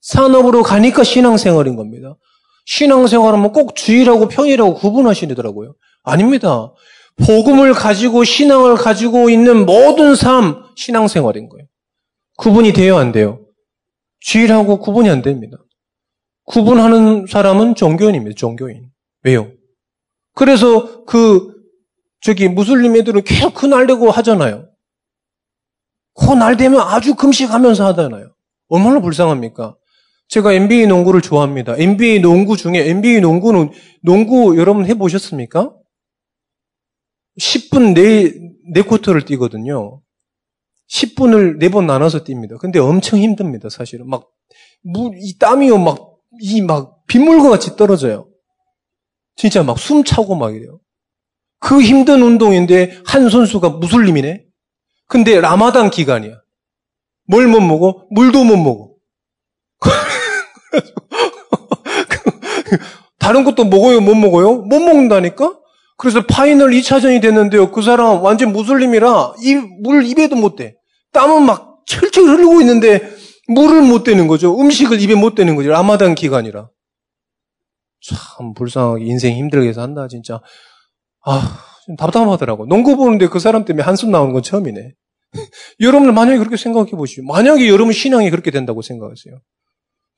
[0.00, 2.16] 산업으로 가니까 신앙생활인 겁니다.
[2.64, 5.74] 신앙생활은 뭐 꼭 주일하고 평일하고 구분하시더라고요.
[6.02, 6.72] 아닙니다.
[7.26, 11.66] 복음을 가지고 신앙을 가지고 있는 모든 삶 신앙생활인 거예요.
[12.38, 13.40] 구분이 돼요, 안 돼요?
[14.20, 15.58] 주일하고 구분이 안 됩니다.
[16.46, 18.34] 구분하는 사람은 종교인입니다.
[18.34, 18.88] 종교인.
[19.24, 19.52] 왜요?
[20.34, 21.54] 그래서 그
[22.20, 24.68] 저기 무슬림 애들은 계속 그날 되고 하잖아요.
[26.14, 28.34] 그날 되면 아주 금식하면서 하잖아요.
[28.68, 29.76] 얼마나 불쌍합니까?
[30.28, 31.76] 제가 NBA 농구를 좋아합니다.
[31.76, 33.70] NBA 농구 중에 NBA 농구는
[34.02, 35.74] 농구 여러분 해보셨습니까?
[37.38, 38.32] 10분 네,
[38.72, 40.00] 네 쿼터를 뛰거든요.
[40.90, 42.58] 10분을 네 번 나눠서 뜁니다.
[42.58, 44.08] 근데 엄청 힘듭니다, 사실은.
[44.08, 44.28] 막,
[44.82, 48.28] 물, 이 땀이요, 막, 이 막, 빗물과 같이 떨어져요.
[49.36, 50.80] 진짜 막 숨 차고 막 이래요.
[51.60, 54.44] 그 힘든 운동인데 한 선수가 무슬림이네?
[55.08, 56.34] 근데 라마단 기간이야.
[57.26, 58.06] 뭘 못 먹어?
[58.10, 58.90] 물도 못 먹어.
[63.18, 64.00] 다른 것도 먹어요?
[64.00, 64.56] 못 먹어요?
[64.56, 65.54] 못 먹는다니까?
[65.96, 67.70] 그래서 final 2차전이 됐는데요.
[67.70, 70.74] 그 사람 완전 무슬림이라 이, 물 입에도 못 대.
[71.12, 73.00] 땀은 막 철철 흐르고 있는데
[73.48, 74.58] 물을 못 대는 거죠.
[74.60, 75.70] 음식을 입에 못 대는 거죠.
[75.70, 76.68] 라마단 기간이라.
[78.04, 80.40] 참 불쌍하게 인생 힘들게 한다 진짜.
[81.24, 82.66] 아, 좀 답답하더라고.
[82.66, 84.92] 농구 보는데 그 사람 때문에 한숨 나오는 건 처음이네.
[85.80, 87.24] 여러분들 만약에 그렇게 생각해 보시오.
[87.24, 89.40] 만약에 여러분 신앙이 그렇게 된다고 생각하세요.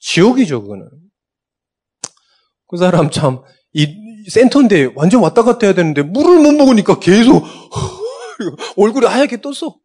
[0.01, 0.89] 지옥이죠, 그거는.
[2.69, 3.87] 그 사람 참, 이,
[4.29, 7.45] 센터인데 완전 왔다 갔다 해야 되는데 물을 못 먹으니까 계속
[8.77, 9.79] 얼굴이 하얗게 떴어.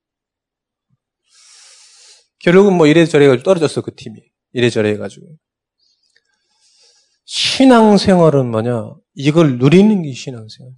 [2.40, 4.20] 결국은 뭐 이래저래 해가지고 떨어졌어, 그 팀이.
[4.54, 5.28] 이래저래 해가지고.
[7.34, 8.94] 신앙생활은 뭐냐?
[9.16, 10.74] 이걸 누리는 게 신앙생활.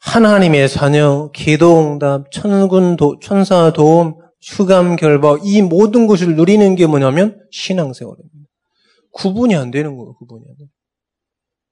[0.00, 7.40] 하나님의 자녀, 기도응답, 천군 도, 천사 도움, 휴감 결박, 이 모든 것을 누리는 게 뭐냐면
[7.52, 8.50] 신앙생활입니다.
[9.12, 10.68] 구분이 안 되는 거예요, 구분이 안 돼요.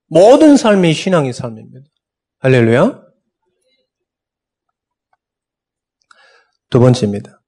[0.07, 1.81] 모든 삶이 신앙의 삶입니다.
[2.39, 3.03] 할렐루야.
[6.71, 7.43] 두 번째입니다.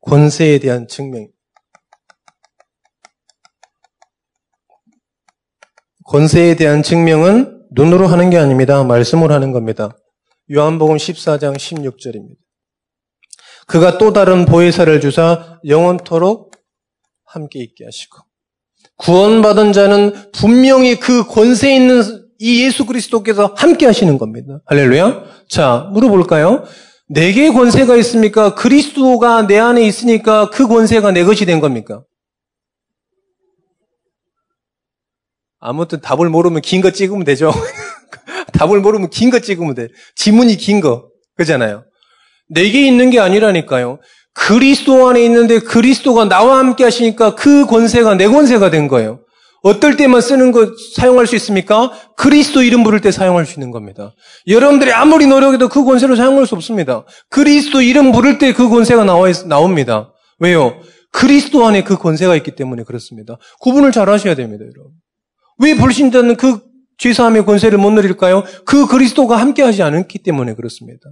[0.00, 1.28] 권세에 대한 증명.
[6.08, 8.82] 권세에 대한 증명은 눈으로 하는 게 아닙니다.
[8.82, 9.94] 말씀으로 하는 겁니다.
[10.50, 12.36] 요한복음 14장 16절입니다.
[13.66, 16.52] 그가 또 다른 보혜사를 주사 영원토록
[17.26, 18.16] 함께 있게 하시고
[18.96, 22.02] 구원받은 자는 분명히 그 권세 있는
[22.38, 24.60] 이 예수 그리스도께서 함께 하시는 겁니다.
[24.64, 25.24] 할렐루야.
[25.50, 26.64] 자, 물어볼까요?
[27.10, 28.54] 내게 권세가 있습니까?
[28.54, 32.02] 그리스도가 내 안에 있으니까 그 권세가 내 것이 된 겁니까?
[35.60, 37.52] 아무튼 답을 모르면 긴 거 찍으면 되죠.
[38.52, 39.88] 답을 모르면 긴 거 찍으면 돼.
[40.16, 41.08] 지문이 긴 거.
[41.36, 41.84] 그잖아요.
[42.48, 43.98] 내게 있는 게 아니라니까요.
[44.34, 49.20] 그리스도 안에 있는데 그리스도가 나와 함께 하시니까 그 권세가 내 권세가 된 거예요.
[49.64, 51.90] 어떨 때만 쓰는 거 사용할 수 있습니까?
[52.16, 54.14] 그리스도 이름 부를 때 사용할 수 있는 겁니다.
[54.46, 57.04] 여러분들이 아무리 노력해도 그 권세를 사용할 수 없습니다.
[57.28, 60.12] 그리스도 이름 부를 때 그 권세가 나와, 나옵니다.
[60.38, 60.80] 왜요?
[61.10, 63.36] 그리스도 안에 그 권세가 있기 때문에 그렇습니다.
[63.60, 64.92] 구분을 잘 하셔야 됩니다, 여러분.
[65.58, 66.60] 왜 불신자는 그
[66.98, 68.44] 죄사함의 권세를 못 누릴까요?
[68.64, 71.10] 그 그리스도가 함께 하지 않았기 때문에 그렇습니다.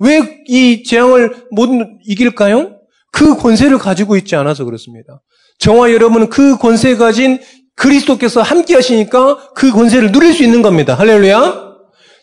[0.00, 1.68] 왜 이 재앙을 못
[2.04, 2.76] 이길까요?
[3.12, 5.20] 그 권세를 가지고 있지 않아서 그렇습니다.
[5.58, 7.40] 저와 여러분은 그 권세 가진
[7.76, 10.94] 그리스도께서 함께 하시니까 그 권세를 누릴 수 있는 겁니다.
[10.94, 11.68] 할렐루야.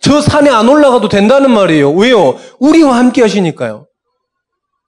[0.01, 1.91] 저 산에 안 올라가도 된다는 말이에요.
[1.93, 2.37] 왜요?
[2.59, 3.87] 우리와 함께 하시니까요.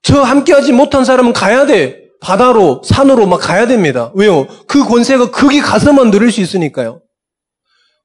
[0.04, 2.07] 저 함께 하지 못한 사람은 가야 돼.
[2.22, 4.12] 바다로, 산으로 막 가야 됩니다.
[4.16, 4.48] 왜요?
[4.68, 7.02] 그 권세가 거기 가서만 누릴 수 있으니까요.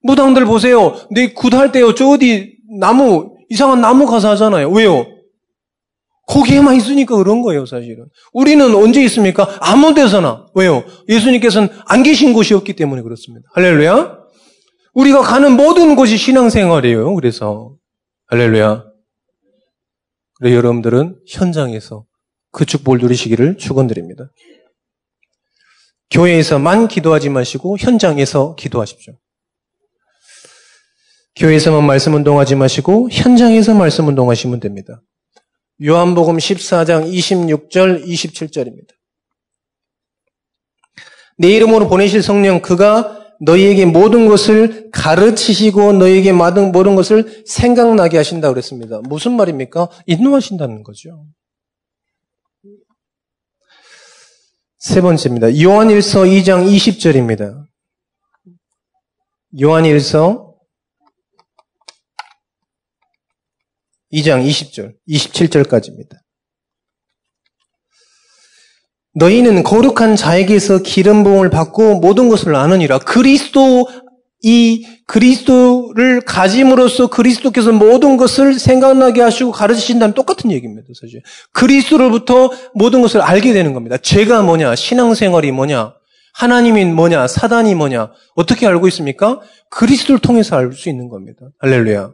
[0.03, 0.95] 무당들 보세요.
[1.11, 1.95] 내 굿할 때요.
[1.95, 4.71] 저 어디 나무, 이상한 나무 가서 하잖아요.
[4.71, 5.07] 왜요?
[6.29, 8.07] 거기에만 있으니까 그런 거예요, 사실은.
[8.33, 9.59] 우리는 언제 있습니까?
[9.61, 10.47] 아무 데서나.
[10.55, 10.85] 왜요?
[11.09, 13.49] 예수님께서는 안 계신 곳이 없기 때문에 그렇습니다.
[13.55, 14.19] 할렐루야.
[14.95, 17.15] 우리가 가는 모든 곳이 신앙생활이에요.
[17.15, 17.77] 그래서.
[18.29, 18.85] 할렐루야.
[20.39, 22.05] 그래 여러분들은 현장에서
[22.53, 24.31] 그 축복을 누리시기를 축원드립니다.
[26.11, 29.15] 교회에서만 기도하지 마시고 현장에서 기도하십시오.
[31.37, 35.03] 교회에서만 말씀 운동하지 마시고 현장에서 말씀 운동하시면 됩니다.
[35.83, 38.89] 요한복음 14장 26절, 27절입니다.
[41.39, 49.01] 내 이름으로 보내실 성령 그가 너희에게 모든 것을 가르치시고 너희에게 모든 것을 생각나게 하신다 그랬습니다.
[49.09, 49.89] 무슨 말입니까?
[50.07, 51.27] 인도하신다는 거죠.
[54.83, 55.63] 세 번째입니다.
[55.63, 57.67] 요한일서 2장 20절입니다.
[59.61, 60.57] 요한일서
[64.13, 66.17] 2장 20절, 27절까지입니다.
[69.15, 72.99] 너희는 거룩한 자에게서 기름 부음을 받고 모든 것을 아느니라.
[72.99, 73.87] 그리스도
[74.43, 81.23] 이 그리스도를 가짐으로써 그리스도께서 모든 것을 생각나게 하시고 가르치신다는 똑같은 얘기입니다, 사실.
[81.53, 83.97] 그리스도로부터 모든 것을 알게 되는 겁니다.
[83.99, 85.95] 죄가 뭐냐, 신앙생활이 뭐냐,
[86.35, 89.41] 하나님이 뭐냐, 사단이 뭐냐, 어떻게 알고 있습니까?
[89.71, 91.47] 그리스도를 통해서 알 수 있는 겁니다.
[91.61, 92.13] 할렐루야.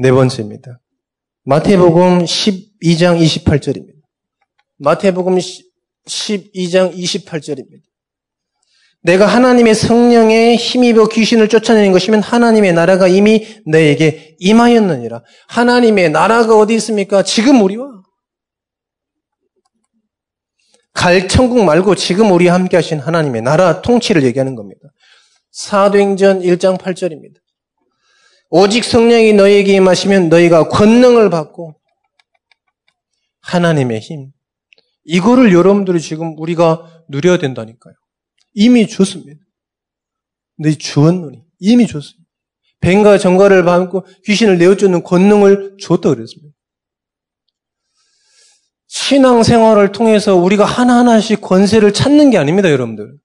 [0.00, 0.80] 네 번째입니다.
[1.44, 3.98] 마태복음 12장 28절입니다.
[4.78, 5.38] 마태복음
[6.06, 7.87] 12장 28절입니다.
[9.02, 15.22] 내가 하나님의 성령에 힘입어 귀신을 쫓아내는 것이면 하나님의 나라가 이미 너에게 임하였느니라.
[15.48, 17.22] 하나님의 나라가 어디 있습니까?
[17.22, 17.86] 지금 우리와.
[20.92, 24.80] 갈 천국 말고 지금 우리 함께 하신 하나님의 나라 통치를 얘기하는 겁니다.
[25.52, 27.36] 사도행전 1장 8절입니다.
[28.50, 31.78] 오직 성령이 너희에게 임하시면 너희가 권능을 받고
[33.42, 34.32] 하나님의 힘.
[35.04, 37.94] 이거를 여러분들이 지금 우리가 누려야 된다니까요.
[38.54, 39.40] 이미 줬습니다.
[40.58, 41.42] 너 주었노니.
[41.60, 42.28] 이미 줬습니다.
[42.80, 46.54] 뱀과 정가를 받고 귀신을 내어쫓는 권능을 줬다 그랬습니다.
[48.88, 53.18] 신앙생활을 통해서 우리가 하나하나씩 권세를 찾는 게 아닙니다, 여러분들.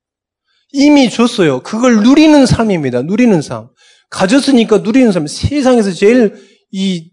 [0.72, 1.62] 이미 줬어요.
[1.62, 3.04] 그걸 누리는 삶입니다.
[3.04, 3.70] 누리는 삶.
[4.10, 5.28] 가졌으니까 누리는 삶.
[5.28, 6.36] 세상에서 제일
[6.72, 7.12] 이,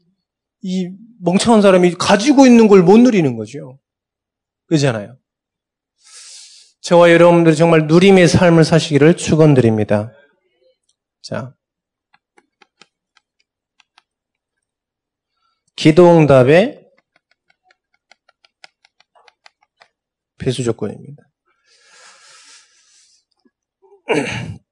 [0.62, 0.90] 이
[1.22, 3.78] 멍청한 사람이 가지고 있는 걸 못 누리는 거죠.
[4.66, 5.16] 그렇잖아요.
[6.80, 10.12] 저와 여러분들이 정말 누림의 삶을 사시기를 축원드립니다.
[11.22, 11.54] 자.
[15.76, 16.80] 기도응답의
[20.38, 21.22] 필수 조건입니다.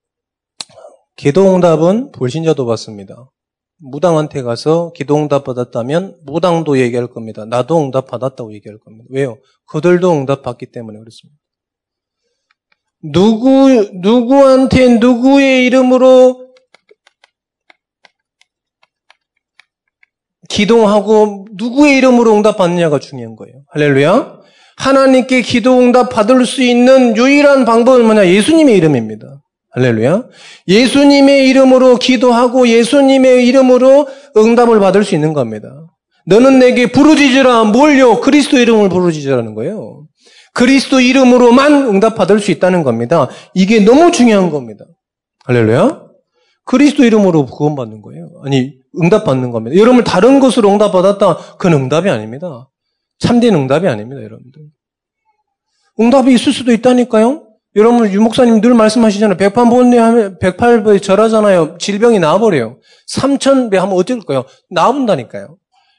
[1.16, 3.30] 기도응답은 불신자도 받습니다.
[3.76, 7.44] 무당한테 가서 기도응답 받았다면 무당도 얘기할 겁니다.
[7.44, 9.04] 나도 응답 받았다고 얘기할 겁니다.
[9.10, 9.38] 왜요?
[9.66, 11.38] 그들도 응답 받기 때문에 그렇습니다.
[13.02, 16.48] 누구, 누구한테 누구의 이름으로
[20.48, 23.62] 기도하고 누구의 이름으로 응답 받느냐가 중요한 거예요.
[23.70, 24.38] 할렐루야.
[24.76, 28.26] 하나님께 기도 응답 받을 수 있는 유일한 방법은 뭐냐?
[28.26, 29.42] 예수님의 이름입니다.
[29.70, 30.24] 할렐루야.
[30.66, 35.68] 예수님의 이름으로 기도하고 예수님의 이름으로 응답을 받을 수 있는 겁니다.
[36.26, 38.20] 너는 내게 부르짖으라 뭘요?
[38.20, 40.07] 그리스도 이름을 부르짖으라는 거예요.
[40.54, 43.28] 그리스도 이름으로만 응답받을 수 있다는 겁니다.
[43.54, 44.84] 이게 너무 중요한 겁니다.
[45.44, 46.02] 할렐루야.
[46.64, 48.28] 그리스도 이름으로 구원받는 거예요.
[48.44, 49.76] 아니, 응답받는 겁니다.
[49.76, 51.36] 여러분 다른 것으로 응답받았다.
[51.56, 52.68] 그건 응답이 아닙니다.
[53.18, 54.62] 참된 응답이 아닙니다, 여러분들.
[56.00, 57.44] 응답이 있을 수도 있다니까요.
[57.76, 59.36] 여러분 유목사님 늘 말씀하시잖아요.
[59.36, 61.78] 백판본내 하면 백팔배 절하잖아요.
[61.78, 62.78] 질병이 나와버려요.
[63.06, 64.44] 삼천배 하면 어떨까요?
[64.70, 65.56] 나온다니까요.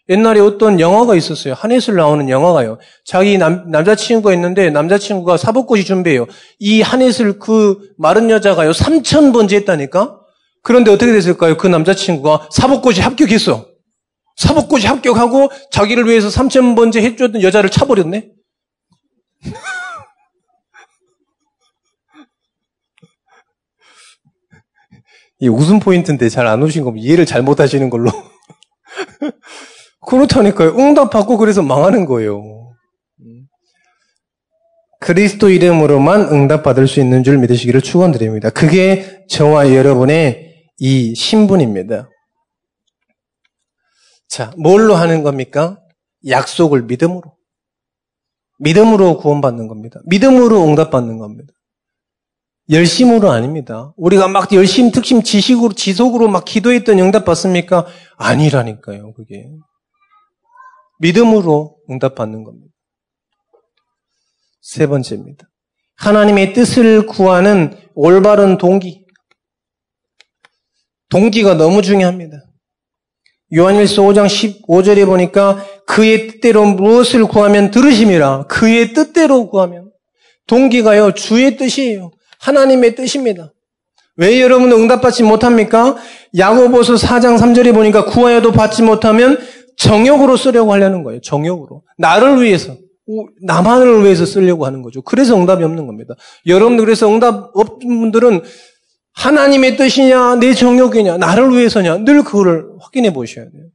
[0.09, 1.53] 옛날에 어떤 영화가 있었어요.
[1.53, 2.79] 한해슬 나오는 영화가요.
[3.05, 6.25] 자기 남, 남자친구가 있는데 남자친구가 사법고시 준비해요.
[6.57, 8.71] 이 한해슬 그 마른 여자가요.
[8.71, 10.19] 3천 번째 했다니까?
[10.63, 11.57] 그런데 어떻게 됐을까요?
[11.57, 13.67] 그 남자친구가 사법고시 합격했어.
[14.35, 18.31] 사법고시 합격하고 자기를 위해서 3천 번째 해줬던 여자를 차버렸네?
[25.41, 28.11] 이 웃음 포인트인데 잘 안 오신 거면 이해를 잘못 하시는 걸로.
[30.05, 30.77] 그렇다니까요.
[30.77, 32.73] 응답받고 그래서 망하는 거예요.
[34.99, 38.49] 그리스도 이름으로만 응답받을 수 있는 줄 믿으시기를 축원드립니다.
[38.49, 42.09] 그게 저와 여러분의 이 신분입니다.
[44.27, 45.79] 자, 뭘로 하는 겁니까?
[46.27, 47.35] 약속을 믿음으로.
[48.59, 50.01] 믿음으로 구원받는 겁니다.
[50.05, 51.53] 믿음으로 응답받는 겁니다.
[52.69, 53.93] 열심으로 아닙니다.
[53.97, 57.87] 우리가 막 열심, 특심, 지식으로, 지속으로 막 기도했던 응답 받습니까?
[58.17, 59.47] 아니라니까요, 그게.
[60.99, 62.73] 믿음으로 응답받는 겁니다.
[64.61, 65.49] 세 번째입니다.
[65.97, 69.05] 하나님의 뜻을 구하는 올바른 동기.
[71.09, 72.37] 동기가 너무 중요합니다.
[73.55, 78.45] 요한일서 5장 15절에 보니까 그의 뜻대로 무엇을 구하면 들으심이라.
[78.47, 79.91] 그의 뜻대로 구하면.
[80.45, 82.11] 동기가요, 주의 뜻이에요.
[82.39, 83.51] 하나님의 뜻입니다.
[84.17, 85.95] 왜 여러분 응답받지 못합니까?
[86.37, 89.39] 야고보서 4장 3절에 보니까 구하여도 받지 못하면
[89.79, 91.21] 정욕으로 쓰려고 하려는 거예요.
[91.21, 91.83] 정욕으로.
[91.97, 92.77] 나를 위해서.
[93.41, 95.01] 나만을 위해서 쓰려고 하는 거죠.
[95.01, 96.13] 그래서 응답이 없는 겁니다.
[96.45, 98.43] 여러분들 그래서 응답 없는 분들은
[99.13, 103.65] 하나님의 뜻이냐, 내 정욕이냐, 나를 위해서냐, 늘 그거를 확인해 보셔야 돼요.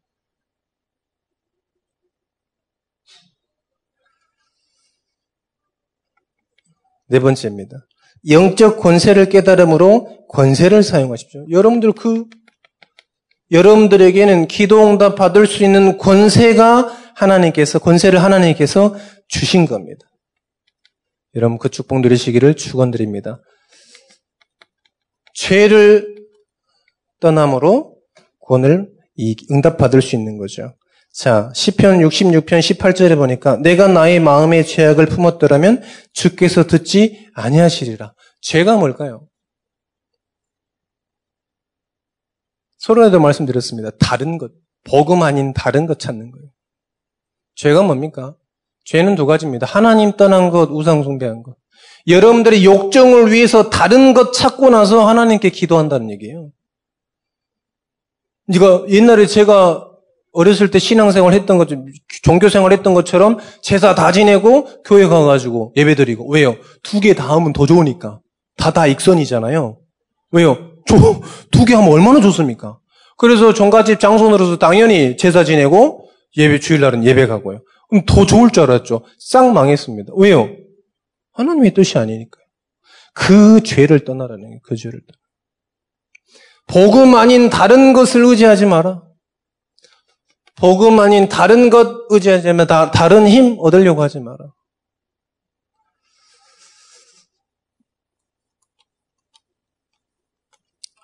[7.09, 7.87] 네 번째입니다.
[8.29, 11.47] 영적 권세를 깨달음으로 권세를 사용하십시오.
[11.51, 12.27] 여러분들 그
[13.51, 18.95] 여러분들에게는 기도 응답 받을 수 있는 권세가 하나님께서 권세를 하나님께서
[19.29, 20.07] 주신 겁니다.
[21.35, 23.41] 여러분 그 축복 누리시기를 축원드립니다.
[25.35, 26.15] 죄를
[27.21, 27.97] 떠남으로
[28.41, 28.89] 권을
[29.51, 30.75] 응답 받을 수 있는 거죠.
[31.13, 35.83] 자, 시편 66편 18절에 보니까 내가 나의 마음의 죄악을 품었더라면
[36.13, 38.15] 주께서 듣지 아니하시리라.
[38.41, 39.29] 죄가 뭘까요?
[42.85, 43.91] 서로에도 말씀드렸습니다.
[43.99, 44.53] 다른 것,
[44.85, 46.49] 복음 아닌 다른 것 찾는 거예요.
[47.55, 48.35] 죄가 뭡니까?
[48.85, 49.67] 죄는 두 가지입니다.
[49.67, 51.57] 하나님 떠난 것, 우상 숭배한 것.
[52.07, 56.51] 여러분들의 욕정을 위해서 다른 것 찾고 나서 하나님께 기도한다는 얘기예요.
[58.53, 59.89] 이거 옛날에 제가
[60.33, 61.69] 어렸을 때 신앙생활 했던 것,
[62.23, 66.31] 종교생활 했던 것처럼 제사 다 지내고 교회 가가지고 예배 드리고.
[66.31, 66.57] 왜요?
[66.83, 68.21] 두 개 다 하면 더 좋으니까.
[68.59, 69.79] 다 다 익선이잖아요.
[70.33, 70.74] 왜요?
[70.87, 72.79] 두 개 하면 얼마나 좋습니까?
[73.17, 77.63] 그래서 종갓집 장손으로서 당연히 제사 지내고 예배 주일날은 예배 가고요.
[77.89, 79.05] 그럼 더 좋을 줄 알았죠.
[79.19, 80.13] 싹 망했습니다.
[80.17, 80.51] 왜요?
[81.33, 82.45] 하나님의 뜻이 아니니까요.
[83.15, 84.59] 그 죄를 떠나라는 거예요.
[84.65, 85.19] 그 죄를 떠나.
[86.67, 89.03] 복음 아닌 다른 것을 의지하지 마라.
[90.57, 94.39] 복음 아닌 다른 것 의지하자면 다, 다른 힘 얻으려고 하지 마라.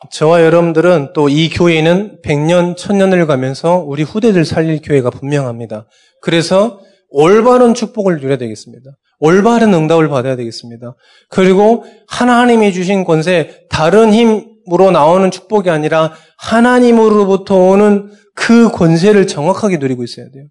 [0.09, 5.87] 저와 여러분들은 또 이 교회는 100년, 1000년을 가면서 우리 후대들 살릴 교회가 분명합니다.
[6.23, 6.81] 그래서
[7.11, 8.91] 올바른 축복을 누려야 되겠습니다.
[9.19, 10.95] 올바른 응답을 받아야 되겠습니다.
[11.29, 20.03] 그리고 하나님이 주신 권세, 다른 힘으로 나오는 축복이 아니라 하나님으로부터 오는 그 권세를 정확하게 누리고
[20.03, 20.47] 있어야 돼요.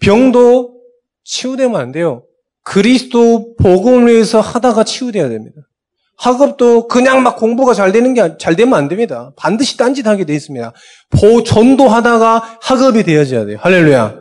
[0.00, 0.78] 병도
[1.24, 2.24] 치유되면 안 돼요.
[2.64, 5.56] 그리스도 복음을 위해서 하다가 치유돼야 됩니다.
[6.20, 9.32] 학업도 그냥 막 공부가 잘 되는 게 잘 되면 안 됩니다.
[9.36, 10.72] 반드시 딴짓 하게 돼 있습니다.
[11.10, 13.58] 보 전도하다가 학업이 되어져야 돼요.
[13.60, 14.16] 할렐루야.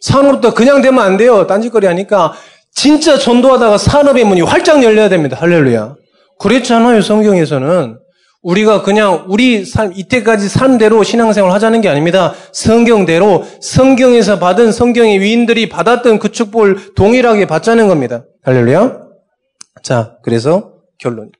[0.00, 1.46] 산업도 그냥 되면 안 돼요.
[1.46, 2.32] 딴짓거리 하니까
[2.74, 5.36] 진짜 전도하다가 산업의 문이 활짝 열려야 됩니다.
[5.38, 5.94] 할렐루야.
[6.38, 7.02] 그랬잖아요.
[7.02, 7.98] 성경에서는
[8.42, 12.32] 우리가 그냥 우리 삶, 이때까지 삶대로 신앙생활 하자는 게 아닙니다.
[12.52, 18.24] 성경대로 성경에서 받은 성경의 위인들이 받았던 그 축복을 동일하게 받자는 겁니다.
[18.42, 18.98] 할렐루야.
[19.84, 21.30] 자, 그래서 결론.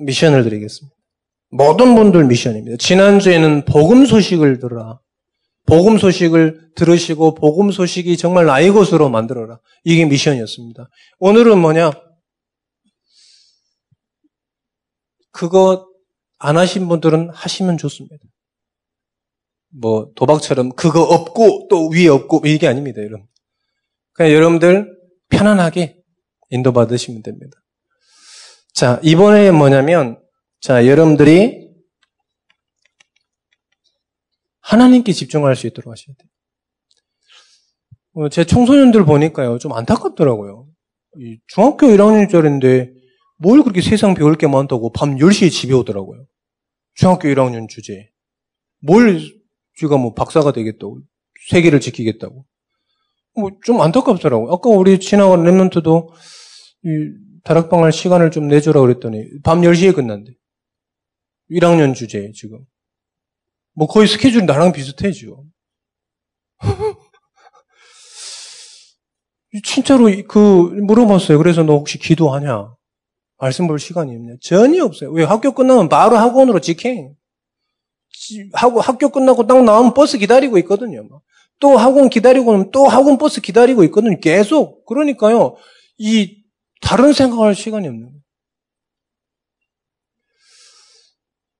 [0.00, 0.94] 미션을 드리겠습니다.
[1.50, 2.76] 모든 분들 미션입니다.
[2.78, 5.00] 지난주에는 복음 소식을 들어라.
[5.66, 9.60] 복음 소식을 들으시고 복음 소식이 정말 나의 것으로 만들어라.
[9.84, 10.88] 이게 미션이었습니다.
[11.18, 11.92] 오늘은 뭐냐?
[15.32, 15.88] 그거
[16.38, 18.16] 안 하신 분들은 하시면 좋습니다.
[19.72, 23.26] 뭐 도박처럼 그거 없고 또 위에 없고 이게 아닙니다, 여러분.
[24.12, 24.90] 그냥 여러분들
[25.28, 25.96] 편안하게
[26.50, 27.56] 인도받으시면 됩니다.
[28.80, 30.18] 자, 이번에 뭐냐면
[30.62, 31.68] 자, 여러분들이
[34.62, 36.30] 하나님께 집중할 수 있도록 하셔야 돼요.
[38.14, 40.66] 어, 제 청소년들 보니까요, 좀 안타깝더라고요.
[41.48, 42.94] 중학교 1학년짜리인데
[43.36, 46.24] 뭘 그렇게 세상 배울 게 많다고 밤 10시에 집에 오더라고요.
[46.94, 48.08] 중학교 1학년 주제.
[48.80, 49.20] 뭘
[49.78, 51.02] 쥐가 뭐 박사가 되겠다고.
[51.50, 52.46] 세계를 지키겠다고.
[53.34, 54.50] 뭐 좀 안타깝더라고요.
[54.50, 56.08] 아까 우리 지나간 랩런트도
[56.84, 60.32] 이 다락방 할 시간을 좀 내주라 그랬더니 밤 10시에 끝난대.
[61.50, 62.60] 1학년 주제 지금.
[63.74, 65.36] 뭐 거의 스케줄이 나랑 비슷해, 지금.
[69.64, 71.38] 진짜로 그 물어봤어요.
[71.38, 72.74] 그래서 너 혹시 기도하냐?
[73.38, 74.34] 말씀 볼 시간이 없냐?
[74.42, 75.10] 전혀 없어요.
[75.10, 77.14] 왜 학교 끝나면 바로 학원으로 직행.
[78.52, 81.08] 하고 학교 끝나고 딱 나오면 버스 기다리고 있거든요.
[81.58, 84.18] 또 학원 기다리고 나면 또 학원 버스 기다리고 있거든요.
[84.20, 84.84] 계속.
[84.86, 85.56] 그러니까요.
[85.98, 86.39] 이
[86.80, 88.20] 다른 생각할 시간이 없는 거예요.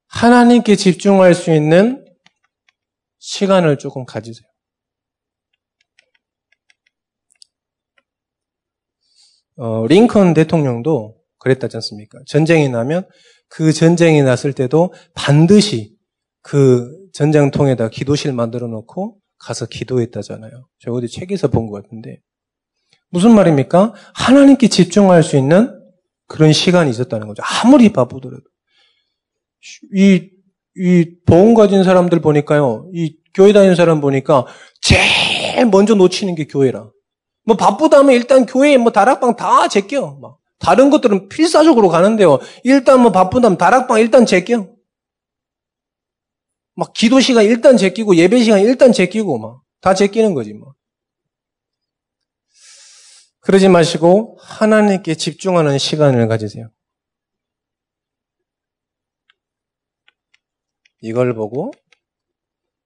[0.08, 2.04] 하나님께 집중할 수 있는
[3.18, 4.46] 시간을 조금 가지세요.
[9.56, 12.18] 어, 링컨 대통령도 그랬다지 않습니까?
[12.26, 13.06] 전쟁이 나면
[13.48, 15.96] 그 전쟁이 났을 때도 반드시
[16.42, 20.68] 그 전쟁통에다 기도실 만들어 놓고 가서 기도했다잖아요.
[20.78, 22.20] 저 어디 책에서 본 것 같은데
[23.10, 23.94] 무슨 말입니까?
[24.14, 25.78] 하나님께 집중할 수 있는
[26.26, 27.42] 그런 시간이 있었다는 거죠.
[27.44, 28.42] 아무리 바쁘더라도.
[29.94, 30.30] 이,
[30.76, 34.46] 이, 보험 가진 사람들 보니까요, 이 교회 다니는 사람 보니까
[34.80, 36.90] 제일 먼저 놓치는 게 교회라.
[37.44, 40.16] 뭐 바쁘다면 일단 교회에 뭐 다락방 다 제껴.
[40.20, 40.38] 막.
[40.58, 42.38] 다른 것들은 필사적으로 가는데요.
[42.64, 44.68] 일단 뭐 바쁘다면 다락방 일단 제껴.
[46.76, 50.74] 막 기도 시간 일단 제끼고 예배 시간 일단 제끼고 막 다 제끼는 거지 뭐.
[53.40, 56.70] 그러지 마시고 하나님께 집중하는 시간을 가지세요.
[61.00, 61.72] 이걸 보고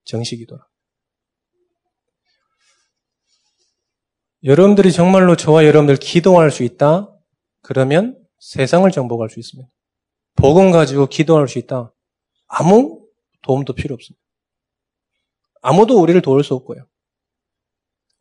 [0.05, 0.65] 정식이더라.
[4.45, 7.11] 여러분들이 정말로 저와 여러분들 기도할 수 있다?
[7.63, 9.69] 그러면 세상을 정복할 수 있습니다.
[10.37, 11.93] 복음 가지고 기도할 수 있다?
[12.47, 13.07] 아무
[13.43, 14.23] 도움도 필요 없습니다.
[15.63, 16.87] 아무도 우리를 도울 수 없고요.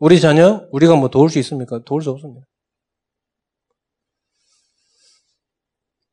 [0.04, 1.82] 우리 자녀, 우리가 뭐 도울 수 있습니까?
[1.86, 2.46] 도울 수 없습니다.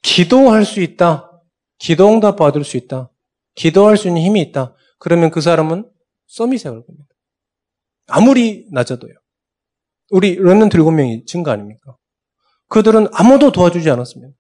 [0.01, 1.43] 기도할 수 있다.
[1.77, 3.11] 기도 응답 받을 수 있다.
[3.57, 4.77] 기도할 수 있는 힘이 있다.
[5.01, 5.91] 그러면 그 사람은
[6.29, 7.09] 서밋에 올 겁니다.
[8.07, 9.13] 아무리 낮아도요.
[10.11, 11.97] 우리 런넌트 일곱 명이 증거 아닙니까?
[12.69, 14.33] 그들은 아무도 도와주지 않았습니다.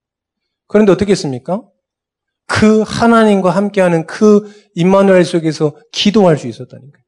[0.68, 1.68] 그런데 어떻게 했습니까?
[2.46, 7.05] 그 하나님과 함께하는 그 임마누엘 속에서 기도할 수 있었다는 거예요.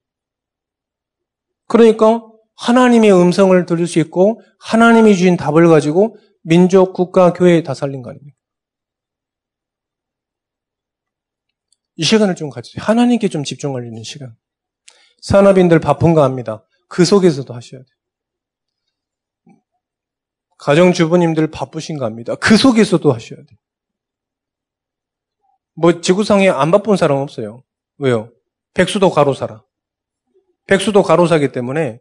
[1.69, 8.03] 그러니까 하나님의 음성을 들을 수 있고 하나님이 주신 답을 가지고 민족, 국가, 교회 다 살린
[8.03, 8.37] 거 아닙니까?
[11.97, 12.83] 이 시간을 좀 가지세요.
[12.85, 14.35] 하나님께 좀 집중하려는 시간.
[15.23, 16.67] 산업인들 바쁜가 합니다.
[16.89, 19.57] 그 속에서도 하셔야 돼요.
[20.59, 22.35] 가정주부님들 바쁘신가 합니다.
[22.37, 23.59] 그 속에서도 하셔야 돼요.
[25.75, 27.65] 뭐 지구상에 안 바쁜 사람 없어요.
[27.99, 28.33] 왜요?
[28.75, 29.65] 백수도 가로사라.
[30.67, 32.01] 백수도 가로사기 때문에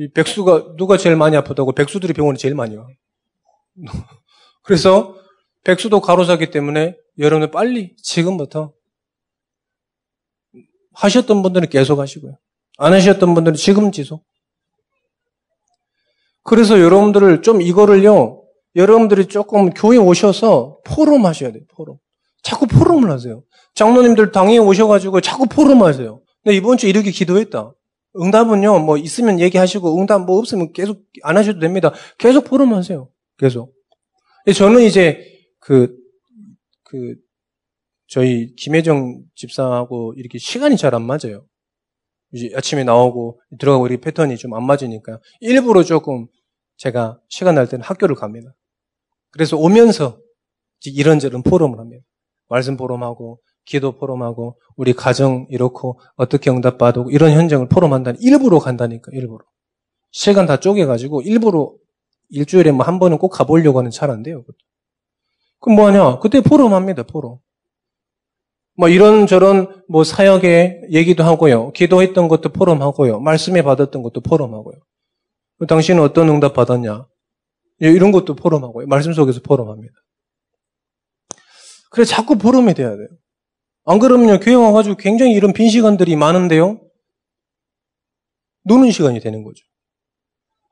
[0.00, 2.86] 이 백수가 누가 제일 많이 아프다고 백수들이 병원에 제일 많이 와.
[4.64, 5.14] 그래서
[5.62, 8.72] 백수도 가로사기 때문에 여러분들 빨리 지금부터
[10.94, 12.38] 하셨던 분들은 계속 하시고요.
[12.78, 14.24] 안 하셨던 분들은 지금 지속.
[16.44, 18.42] 그래서 여러분들을 좀 이거를요,
[18.76, 21.98] 여러분들이 조금 교회 오셔서 포럼 하셔야 돼요, 포럼.
[22.42, 23.42] 자꾸 포럼을 하세요.
[23.74, 26.22] 장로님들 당에 오셔가지고 자꾸 포럼 하세요.
[26.42, 27.74] 근데 이번 주에 이렇게 기도했다.
[28.18, 31.92] 응답은요, 뭐 있으면 얘기하시고, 응답 뭐 없으면 계속 안 하셔도 됩니다.
[32.18, 33.08] 계속 포럼 하세요.
[33.38, 33.74] 계속.
[34.54, 35.22] 저는 이제
[35.60, 35.94] 그,
[36.84, 37.14] 그,
[38.08, 41.46] 저희 김혜정 집사하고 이렇게 시간이 잘 안 맞아요.
[42.32, 46.26] 이제 아침에 나오고 들어가고 이렇게 패턴이 좀 안 맞으니까 일부러 조금
[46.76, 48.54] 제가 시간 날 때는 학교를 갑니다.
[49.30, 50.18] 그래서 오면서
[50.84, 52.04] 이런저런 포럼을 합니다.
[52.48, 53.40] 말씀 포럼하고
[53.70, 59.44] 기도 포럼하고 우리 가정 이렇고 어떻게 응답받고 이런 현장을 포럼한다니 일부러 간다니까 일부러
[60.10, 61.72] 시간 다 쪼개가지고 일부러
[62.30, 64.42] 일주일에 뭐 한 번은 꼭 가보려고 하는 차라인데요.
[65.60, 66.18] 그럼 뭐하냐?
[66.18, 67.04] 그때 포럼합니다.
[67.04, 67.38] 포럼.
[68.76, 71.70] 뭐 이런저런 뭐 사역의 얘기도 하고요.
[71.72, 73.20] 기도했던 것도 포럼하고요.
[73.20, 74.74] 말씀에 받았던 것도 포럼하고요.
[75.68, 77.06] 당신은 어떤 응답 받았냐?
[77.78, 78.86] 이런 것도 포럼하고요.
[78.88, 79.94] 말씀 속에서 포럼합니다.
[81.90, 83.08] 그래 자꾸 포럼이 돼야 돼요.
[83.84, 86.80] 안 그러면요 교회 와가지고 굉장히 이런 빈 시간들이 많은데요.
[88.64, 89.64] 노는 시간이 되는 거죠.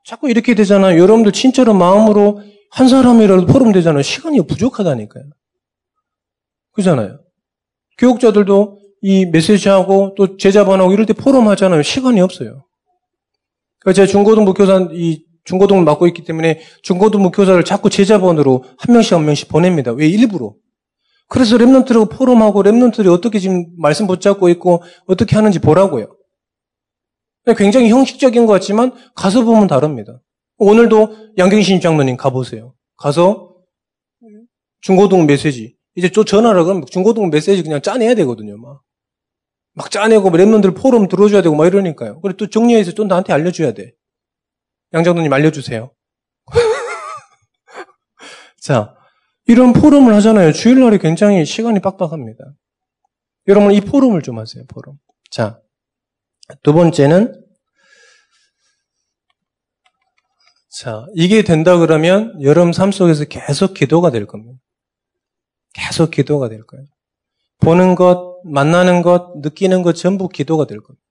[0.05, 0.99] 자꾸 이렇게 되잖아요.
[0.99, 2.41] 여러분들 진짜로 마음으로
[2.71, 4.01] 한 사람이라도 포럼 되잖아요.
[4.01, 5.25] 시간이 부족하다니까요.
[6.71, 7.19] 그잖아요.
[7.97, 11.83] 교육자들도 이 메시지하고 또 제자반하고 이럴 때 포럼 하잖아요.
[11.83, 12.65] 시간이 없어요.
[13.79, 19.13] 그러니까 제가 중고등 목교사, 이 중고등을 맡고 있기 때문에 중고등 목교사를 자꾸 제자반으로 한 명씩
[19.13, 19.91] 한 명씩 보냅니다.
[19.91, 20.53] 왜 일부러?
[21.29, 26.17] 그래서 랩런트라고 포럼하고 랩런트들이 어떻게 지금 말씀 붙잡고 있고 어떻게 하는지 보라고요.
[27.55, 30.21] 굉장히 형식적인 것 같지만 가서 보면 다릅니다.
[30.57, 32.73] 오늘도 양경신 장로님 가보세요.
[32.97, 33.55] 가서
[34.81, 38.81] 중고등 메시지 이제 또 전화를 그러면 중고등 메시지 그냥 짜내야 되거든요, 막.
[39.73, 42.19] 막 짜내고 랩런들 포럼 들어줘야 되고 막 이러니까요.
[42.21, 43.93] 그리고 또 정리해서 좀 나한테 알려줘야 돼.
[44.93, 45.91] 양장도님 알려주세요.
[48.61, 48.98] 자,
[49.49, 50.53] 이런 포럼을 하잖아요.
[50.53, 52.53] 주일날이 굉장히 시간이 빡빡합니다.
[53.47, 54.99] 여러분 이 포럼을 좀 하세요, 포럼.
[55.31, 55.59] 자,
[56.61, 57.33] 두 번째는
[60.69, 64.59] 자, 이게 된다 그러면 여러분 삶 속에서 계속 기도가 될 겁니다.
[65.73, 66.85] 계속 기도가 될 거예요.
[67.57, 71.03] 보는 것, 만나는 것, 느끼는 것 전부 기도가 될 겁니다.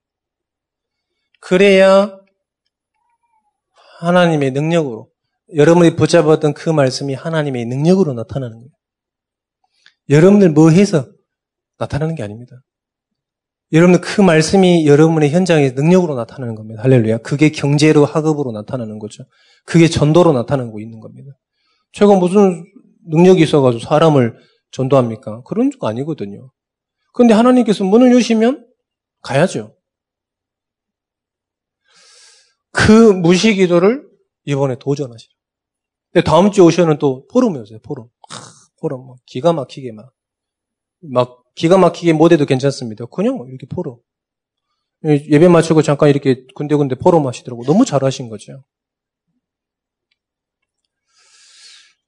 [1.41, 2.17] 그래야
[3.99, 5.11] 하나님의 능력으로
[5.55, 8.69] 여러분이 붙잡았던 그 말씀이 하나님의 능력으로 나타나는 거예요.
[10.09, 11.07] 여러분들 뭐 해서
[11.77, 12.55] 나타나는 게 아닙니다.
[13.71, 16.81] 여러분 그 말씀이 여러분의 현장에 능력으로 나타나는 겁니다.
[16.81, 17.19] 할렐루야.
[17.19, 19.23] 그게 경제로 학업으로 나타나는 거죠.
[19.65, 21.31] 그게 전도로 나타나고 있는 겁니다.
[21.93, 22.65] 제가 무슨
[23.07, 24.37] 능력이 있어가지고 사람을
[24.71, 25.43] 전도합니까?
[25.43, 26.51] 그런 거 아니거든요.
[27.13, 28.67] 그런데 하나님께서 문을 여시면
[29.21, 29.75] 가야죠.
[32.71, 34.07] 그 무시 기도를
[34.45, 35.38] 이번에 도전하시라.
[36.11, 38.09] 근데 다음 주에 오시는 또 포럼이었어요, 포럼.
[38.29, 38.39] 하,
[38.81, 39.05] 포럼.
[39.05, 40.11] 뭐 기가 막히게 막.
[41.01, 43.05] 막 기가 막히게 못해도 괜찮습니다.
[43.05, 43.99] 그냥 이렇게 포럼.
[45.05, 47.63] 예배 마치고 잠깐 이렇게 군데군데 포럼 하시더라고.
[47.63, 48.63] 너무 잘하신 거죠.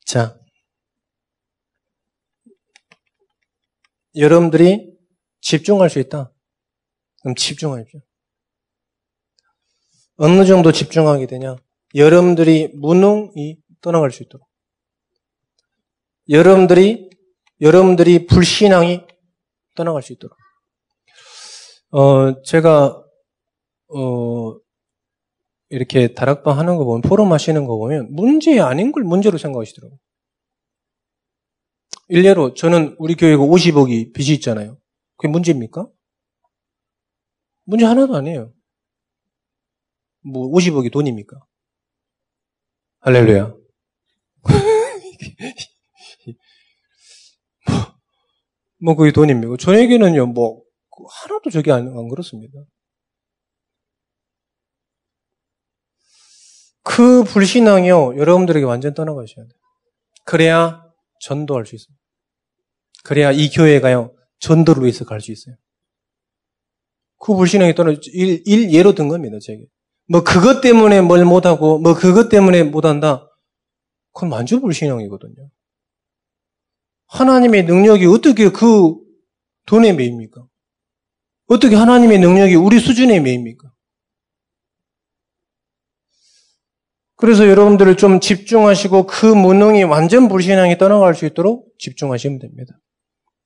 [0.06, 0.38] 자.
[4.16, 4.92] 여러분들이
[5.40, 6.34] 집중할 수 있다.
[7.22, 8.02] 그럼 집중하십시오.
[10.18, 11.56] 어느 정도 집중하게 되냐?
[11.96, 14.48] 여러분들이 무능이 떠나갈 수 있도록.
[16.30, 17.10] 여러분들이,
[17.60, 19.06] 여러분들이 불신앙이
[19.76, 20.38] 떠나갈 수 있도록.
[21.92, 23.04] 어, 제가,
[23.90, 24.56] 어,
[25.70, 29.98] 이렇게 다락방 하는 거 보면, 포럼 하시는 거 보면, 문제 아닌 걸 문제로 생각하시더라고요.
[32.08, 34.78] 일례로, 저는 우리 교회가 50억이 빚이 있잖아요.
[35.18, 35.88] 그게 문제입니까?
[37.64, 38.54] 문제 하나도 아니에요.
[40.24, 41.38] 뭐 50억이 돈입니까?
[43.00, 43.61] 할렐루야.
[47.68, 47.96] 뭐,
[48.80, 49.58] 뭐 그게 돈입니까?
[49.58, 50.62] 저에게는요, 뭐
[51.24, 52.60] 하나도 저게 안, 안 그렇습니다.
[56.84, 59.60] 그 불신앙이요, 여러분들에게 완전 떠나가셔야 돼요.
[60.26, 60.84] 그래야
[61.22, 61.96] 전도할 수 있어요.
[63.04, 65.56] 그래야 이 교회가요, 전도를 위해서 갈 수 있어요.
[67.20, 69.66] 그 불신앙이 떠나, 일, 일 예로 든 겁니다, 제게.
[70.10, 73.31] 뭐 그것 때문에 뭘 못하고 뭐 그것 때문에 못한다.
[74.14, 75.50] 그건 만주불신앙이거든요.
[77.08, 78.96] 하나님의 능력이 어떻게 그
[79.66, 80.46] 돈에 매입니까?
[81.48, 83.72] 어떻게 하나님의 능력이 우리 수준에 매입니까?
[87.18, 92.74] 그래서 여러분들을 좀 집중하시고 그 무능이 완전 불신앙이 떠나갈 수 있도록 집중하시면 됩니다.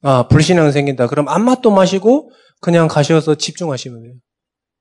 [0.02, 1.08] 아, 불신앙 생긴다.
[1.08, 4.14] 그럼 안맛도 마시고 그냥 가셔서 집중하시면 돼요.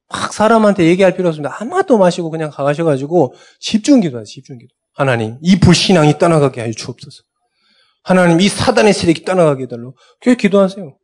[0.09, 1.57] 막 사람한테 얘기할 필요 없습니다.
[1.61, 4.26] 아마도 마시고 그냥 가셔가지고 집중 기도하세요.
[4.26, 4.72] 집중 기도.
[4.95, 7.22] 하나님, 이 불신앙이 떠나가게 하여 주옵소서.
[8.03, 9.97] 하나님, 이 사단의 세력이 떠나가게 해달라고.
[10.20, 10.97] 그렇게 기도하세요.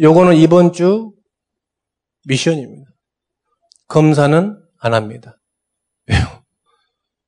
[0.00, 1.12] 요거는 이번 주
[2.26, 2.90] 미션입니다.
[3.88, 5.40] 검사는 안 합니다.
[6.06, 6.44] 왜요?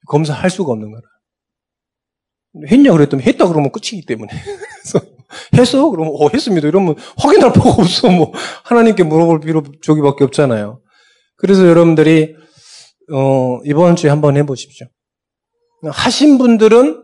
[0.06, 1.02] 검사할 수가 없는 거라.
[2.68, 4.30] 했냐 그랬더니 했다 그러면 끝이기 때문에.
[4.80, 5.00] 그래서
[5.56, 5.90] 했어?
[5.90, 6.66] 그러면 어 했습니다.
[6.68, 8.10] 이러면 확인할 필요가 없어.
[8.10, 8.32] 뭐
[8.64, 10.82] 하나님께 물어볼 필요 저기밖에 없잖아요.
[11.36, 12.36] 그래서 여러분들이
[13.12, 14.86] 어, 이번 주에 한번 해보십시오.
[15.82, 17.02] 하신 분들은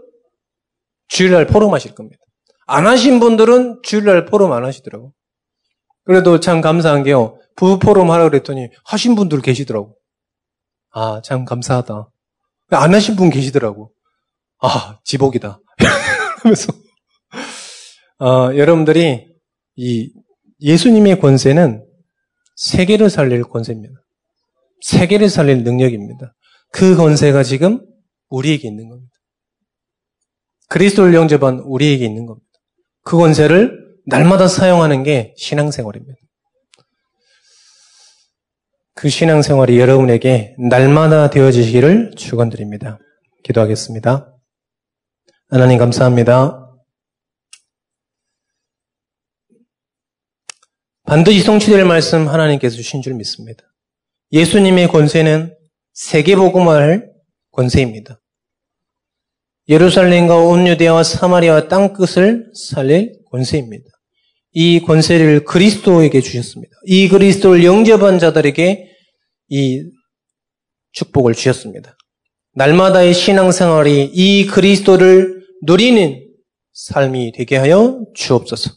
[1.09, 2.23] 주일날 포럼 하실 겁니다.
[2.67, 5.13] 안 하신 분들은 주일날 포럼 안 하시더라고.
[6.05, 7.39] 그래도 참 감사한 게요.
[7.57, 9.97] 부부 포럼 하라 그랬더니 하신 분들 계시더라고.
[10.91, 12.11] 아, 참 감사하다.
[12.71, 13.93] 안 하신 분 계시더라고.
[14.61, 15.61] 아, 지복이다.
[16.39, 16.73] 그러면서
[18.19, 19.27] 어, 여러분들이
[19.77, 20.13] 이
[20.61, 21.85] 예수님의 권세는
[22.57, 23.95] 세계를 살릴 권세입니다.
[24.83, 26.35] 세계를 살릴 능력입니다.
[26.73, 27.81] 그 권세가 지금
[28.29, 29.13] 우리에게 있는 겁니다.
[30.69, 32.47] 그리스도를 영접한 우리에게 있는 겁니다.
[33.03, 36.19] 그 권세를 날마다 사용하는 게 신앙생활입니다.
[38.95, 42.99] 그 신앙생활이 여러분에게 날마다 되어지기를 축원드립니다.
[43.45, 44.33] 기도하겠습니다.
[45.49, 46.63] 하나님 감사합니다.
[51.05, 53.63] 반드시 성취될 말씀 하나님께서 주신 줄 믿습니다.
[54.33, 55.55] 예수님의 권세는
[55.93, 57.11] 세계복음화할
[57.53, 58.21] 권세입니다.
[59.69, 63.85] 예루살렘과 온 유대와 사마리아 땅 끝을 살릴 권세입니다.
[64.53, 66.73] 이 권세를 그리스도에게 주셨습니다.
[66.85, 68.91] 이 그리스도를 영접한 자들에게
[69.49, 69.83] 이
[70.93, 71.97] 축복을 주셨습니다.
[72.55, 76.27] 날마다의 신앙생활이 이 그리스도를 누리는
[76.73, 78.71] 삶이 되게 하여 주옵소서.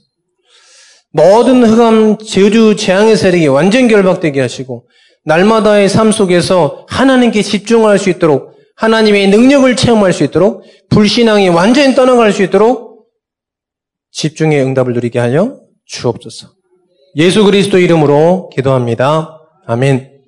[1.11, 4.87] 모든 흑암, 제주, 재앙의 세력이 완전 결박되게 하시고
[5.25, 12.31] 날마다의 삶 속에서 하나님께 집중할 수 있도록 하나님의 능력을 체험할 수 있도록 불신앙이 완전히 떠나갈
[12.31, 13.07] 수 있도록
[14.11, 16.47] 집중의 응답을 누리게 하여 주옵소서.
[17.15, 19.37] 예수 그리스도 이름으로 기도합니다.
[19.65, 20.18] 아멘.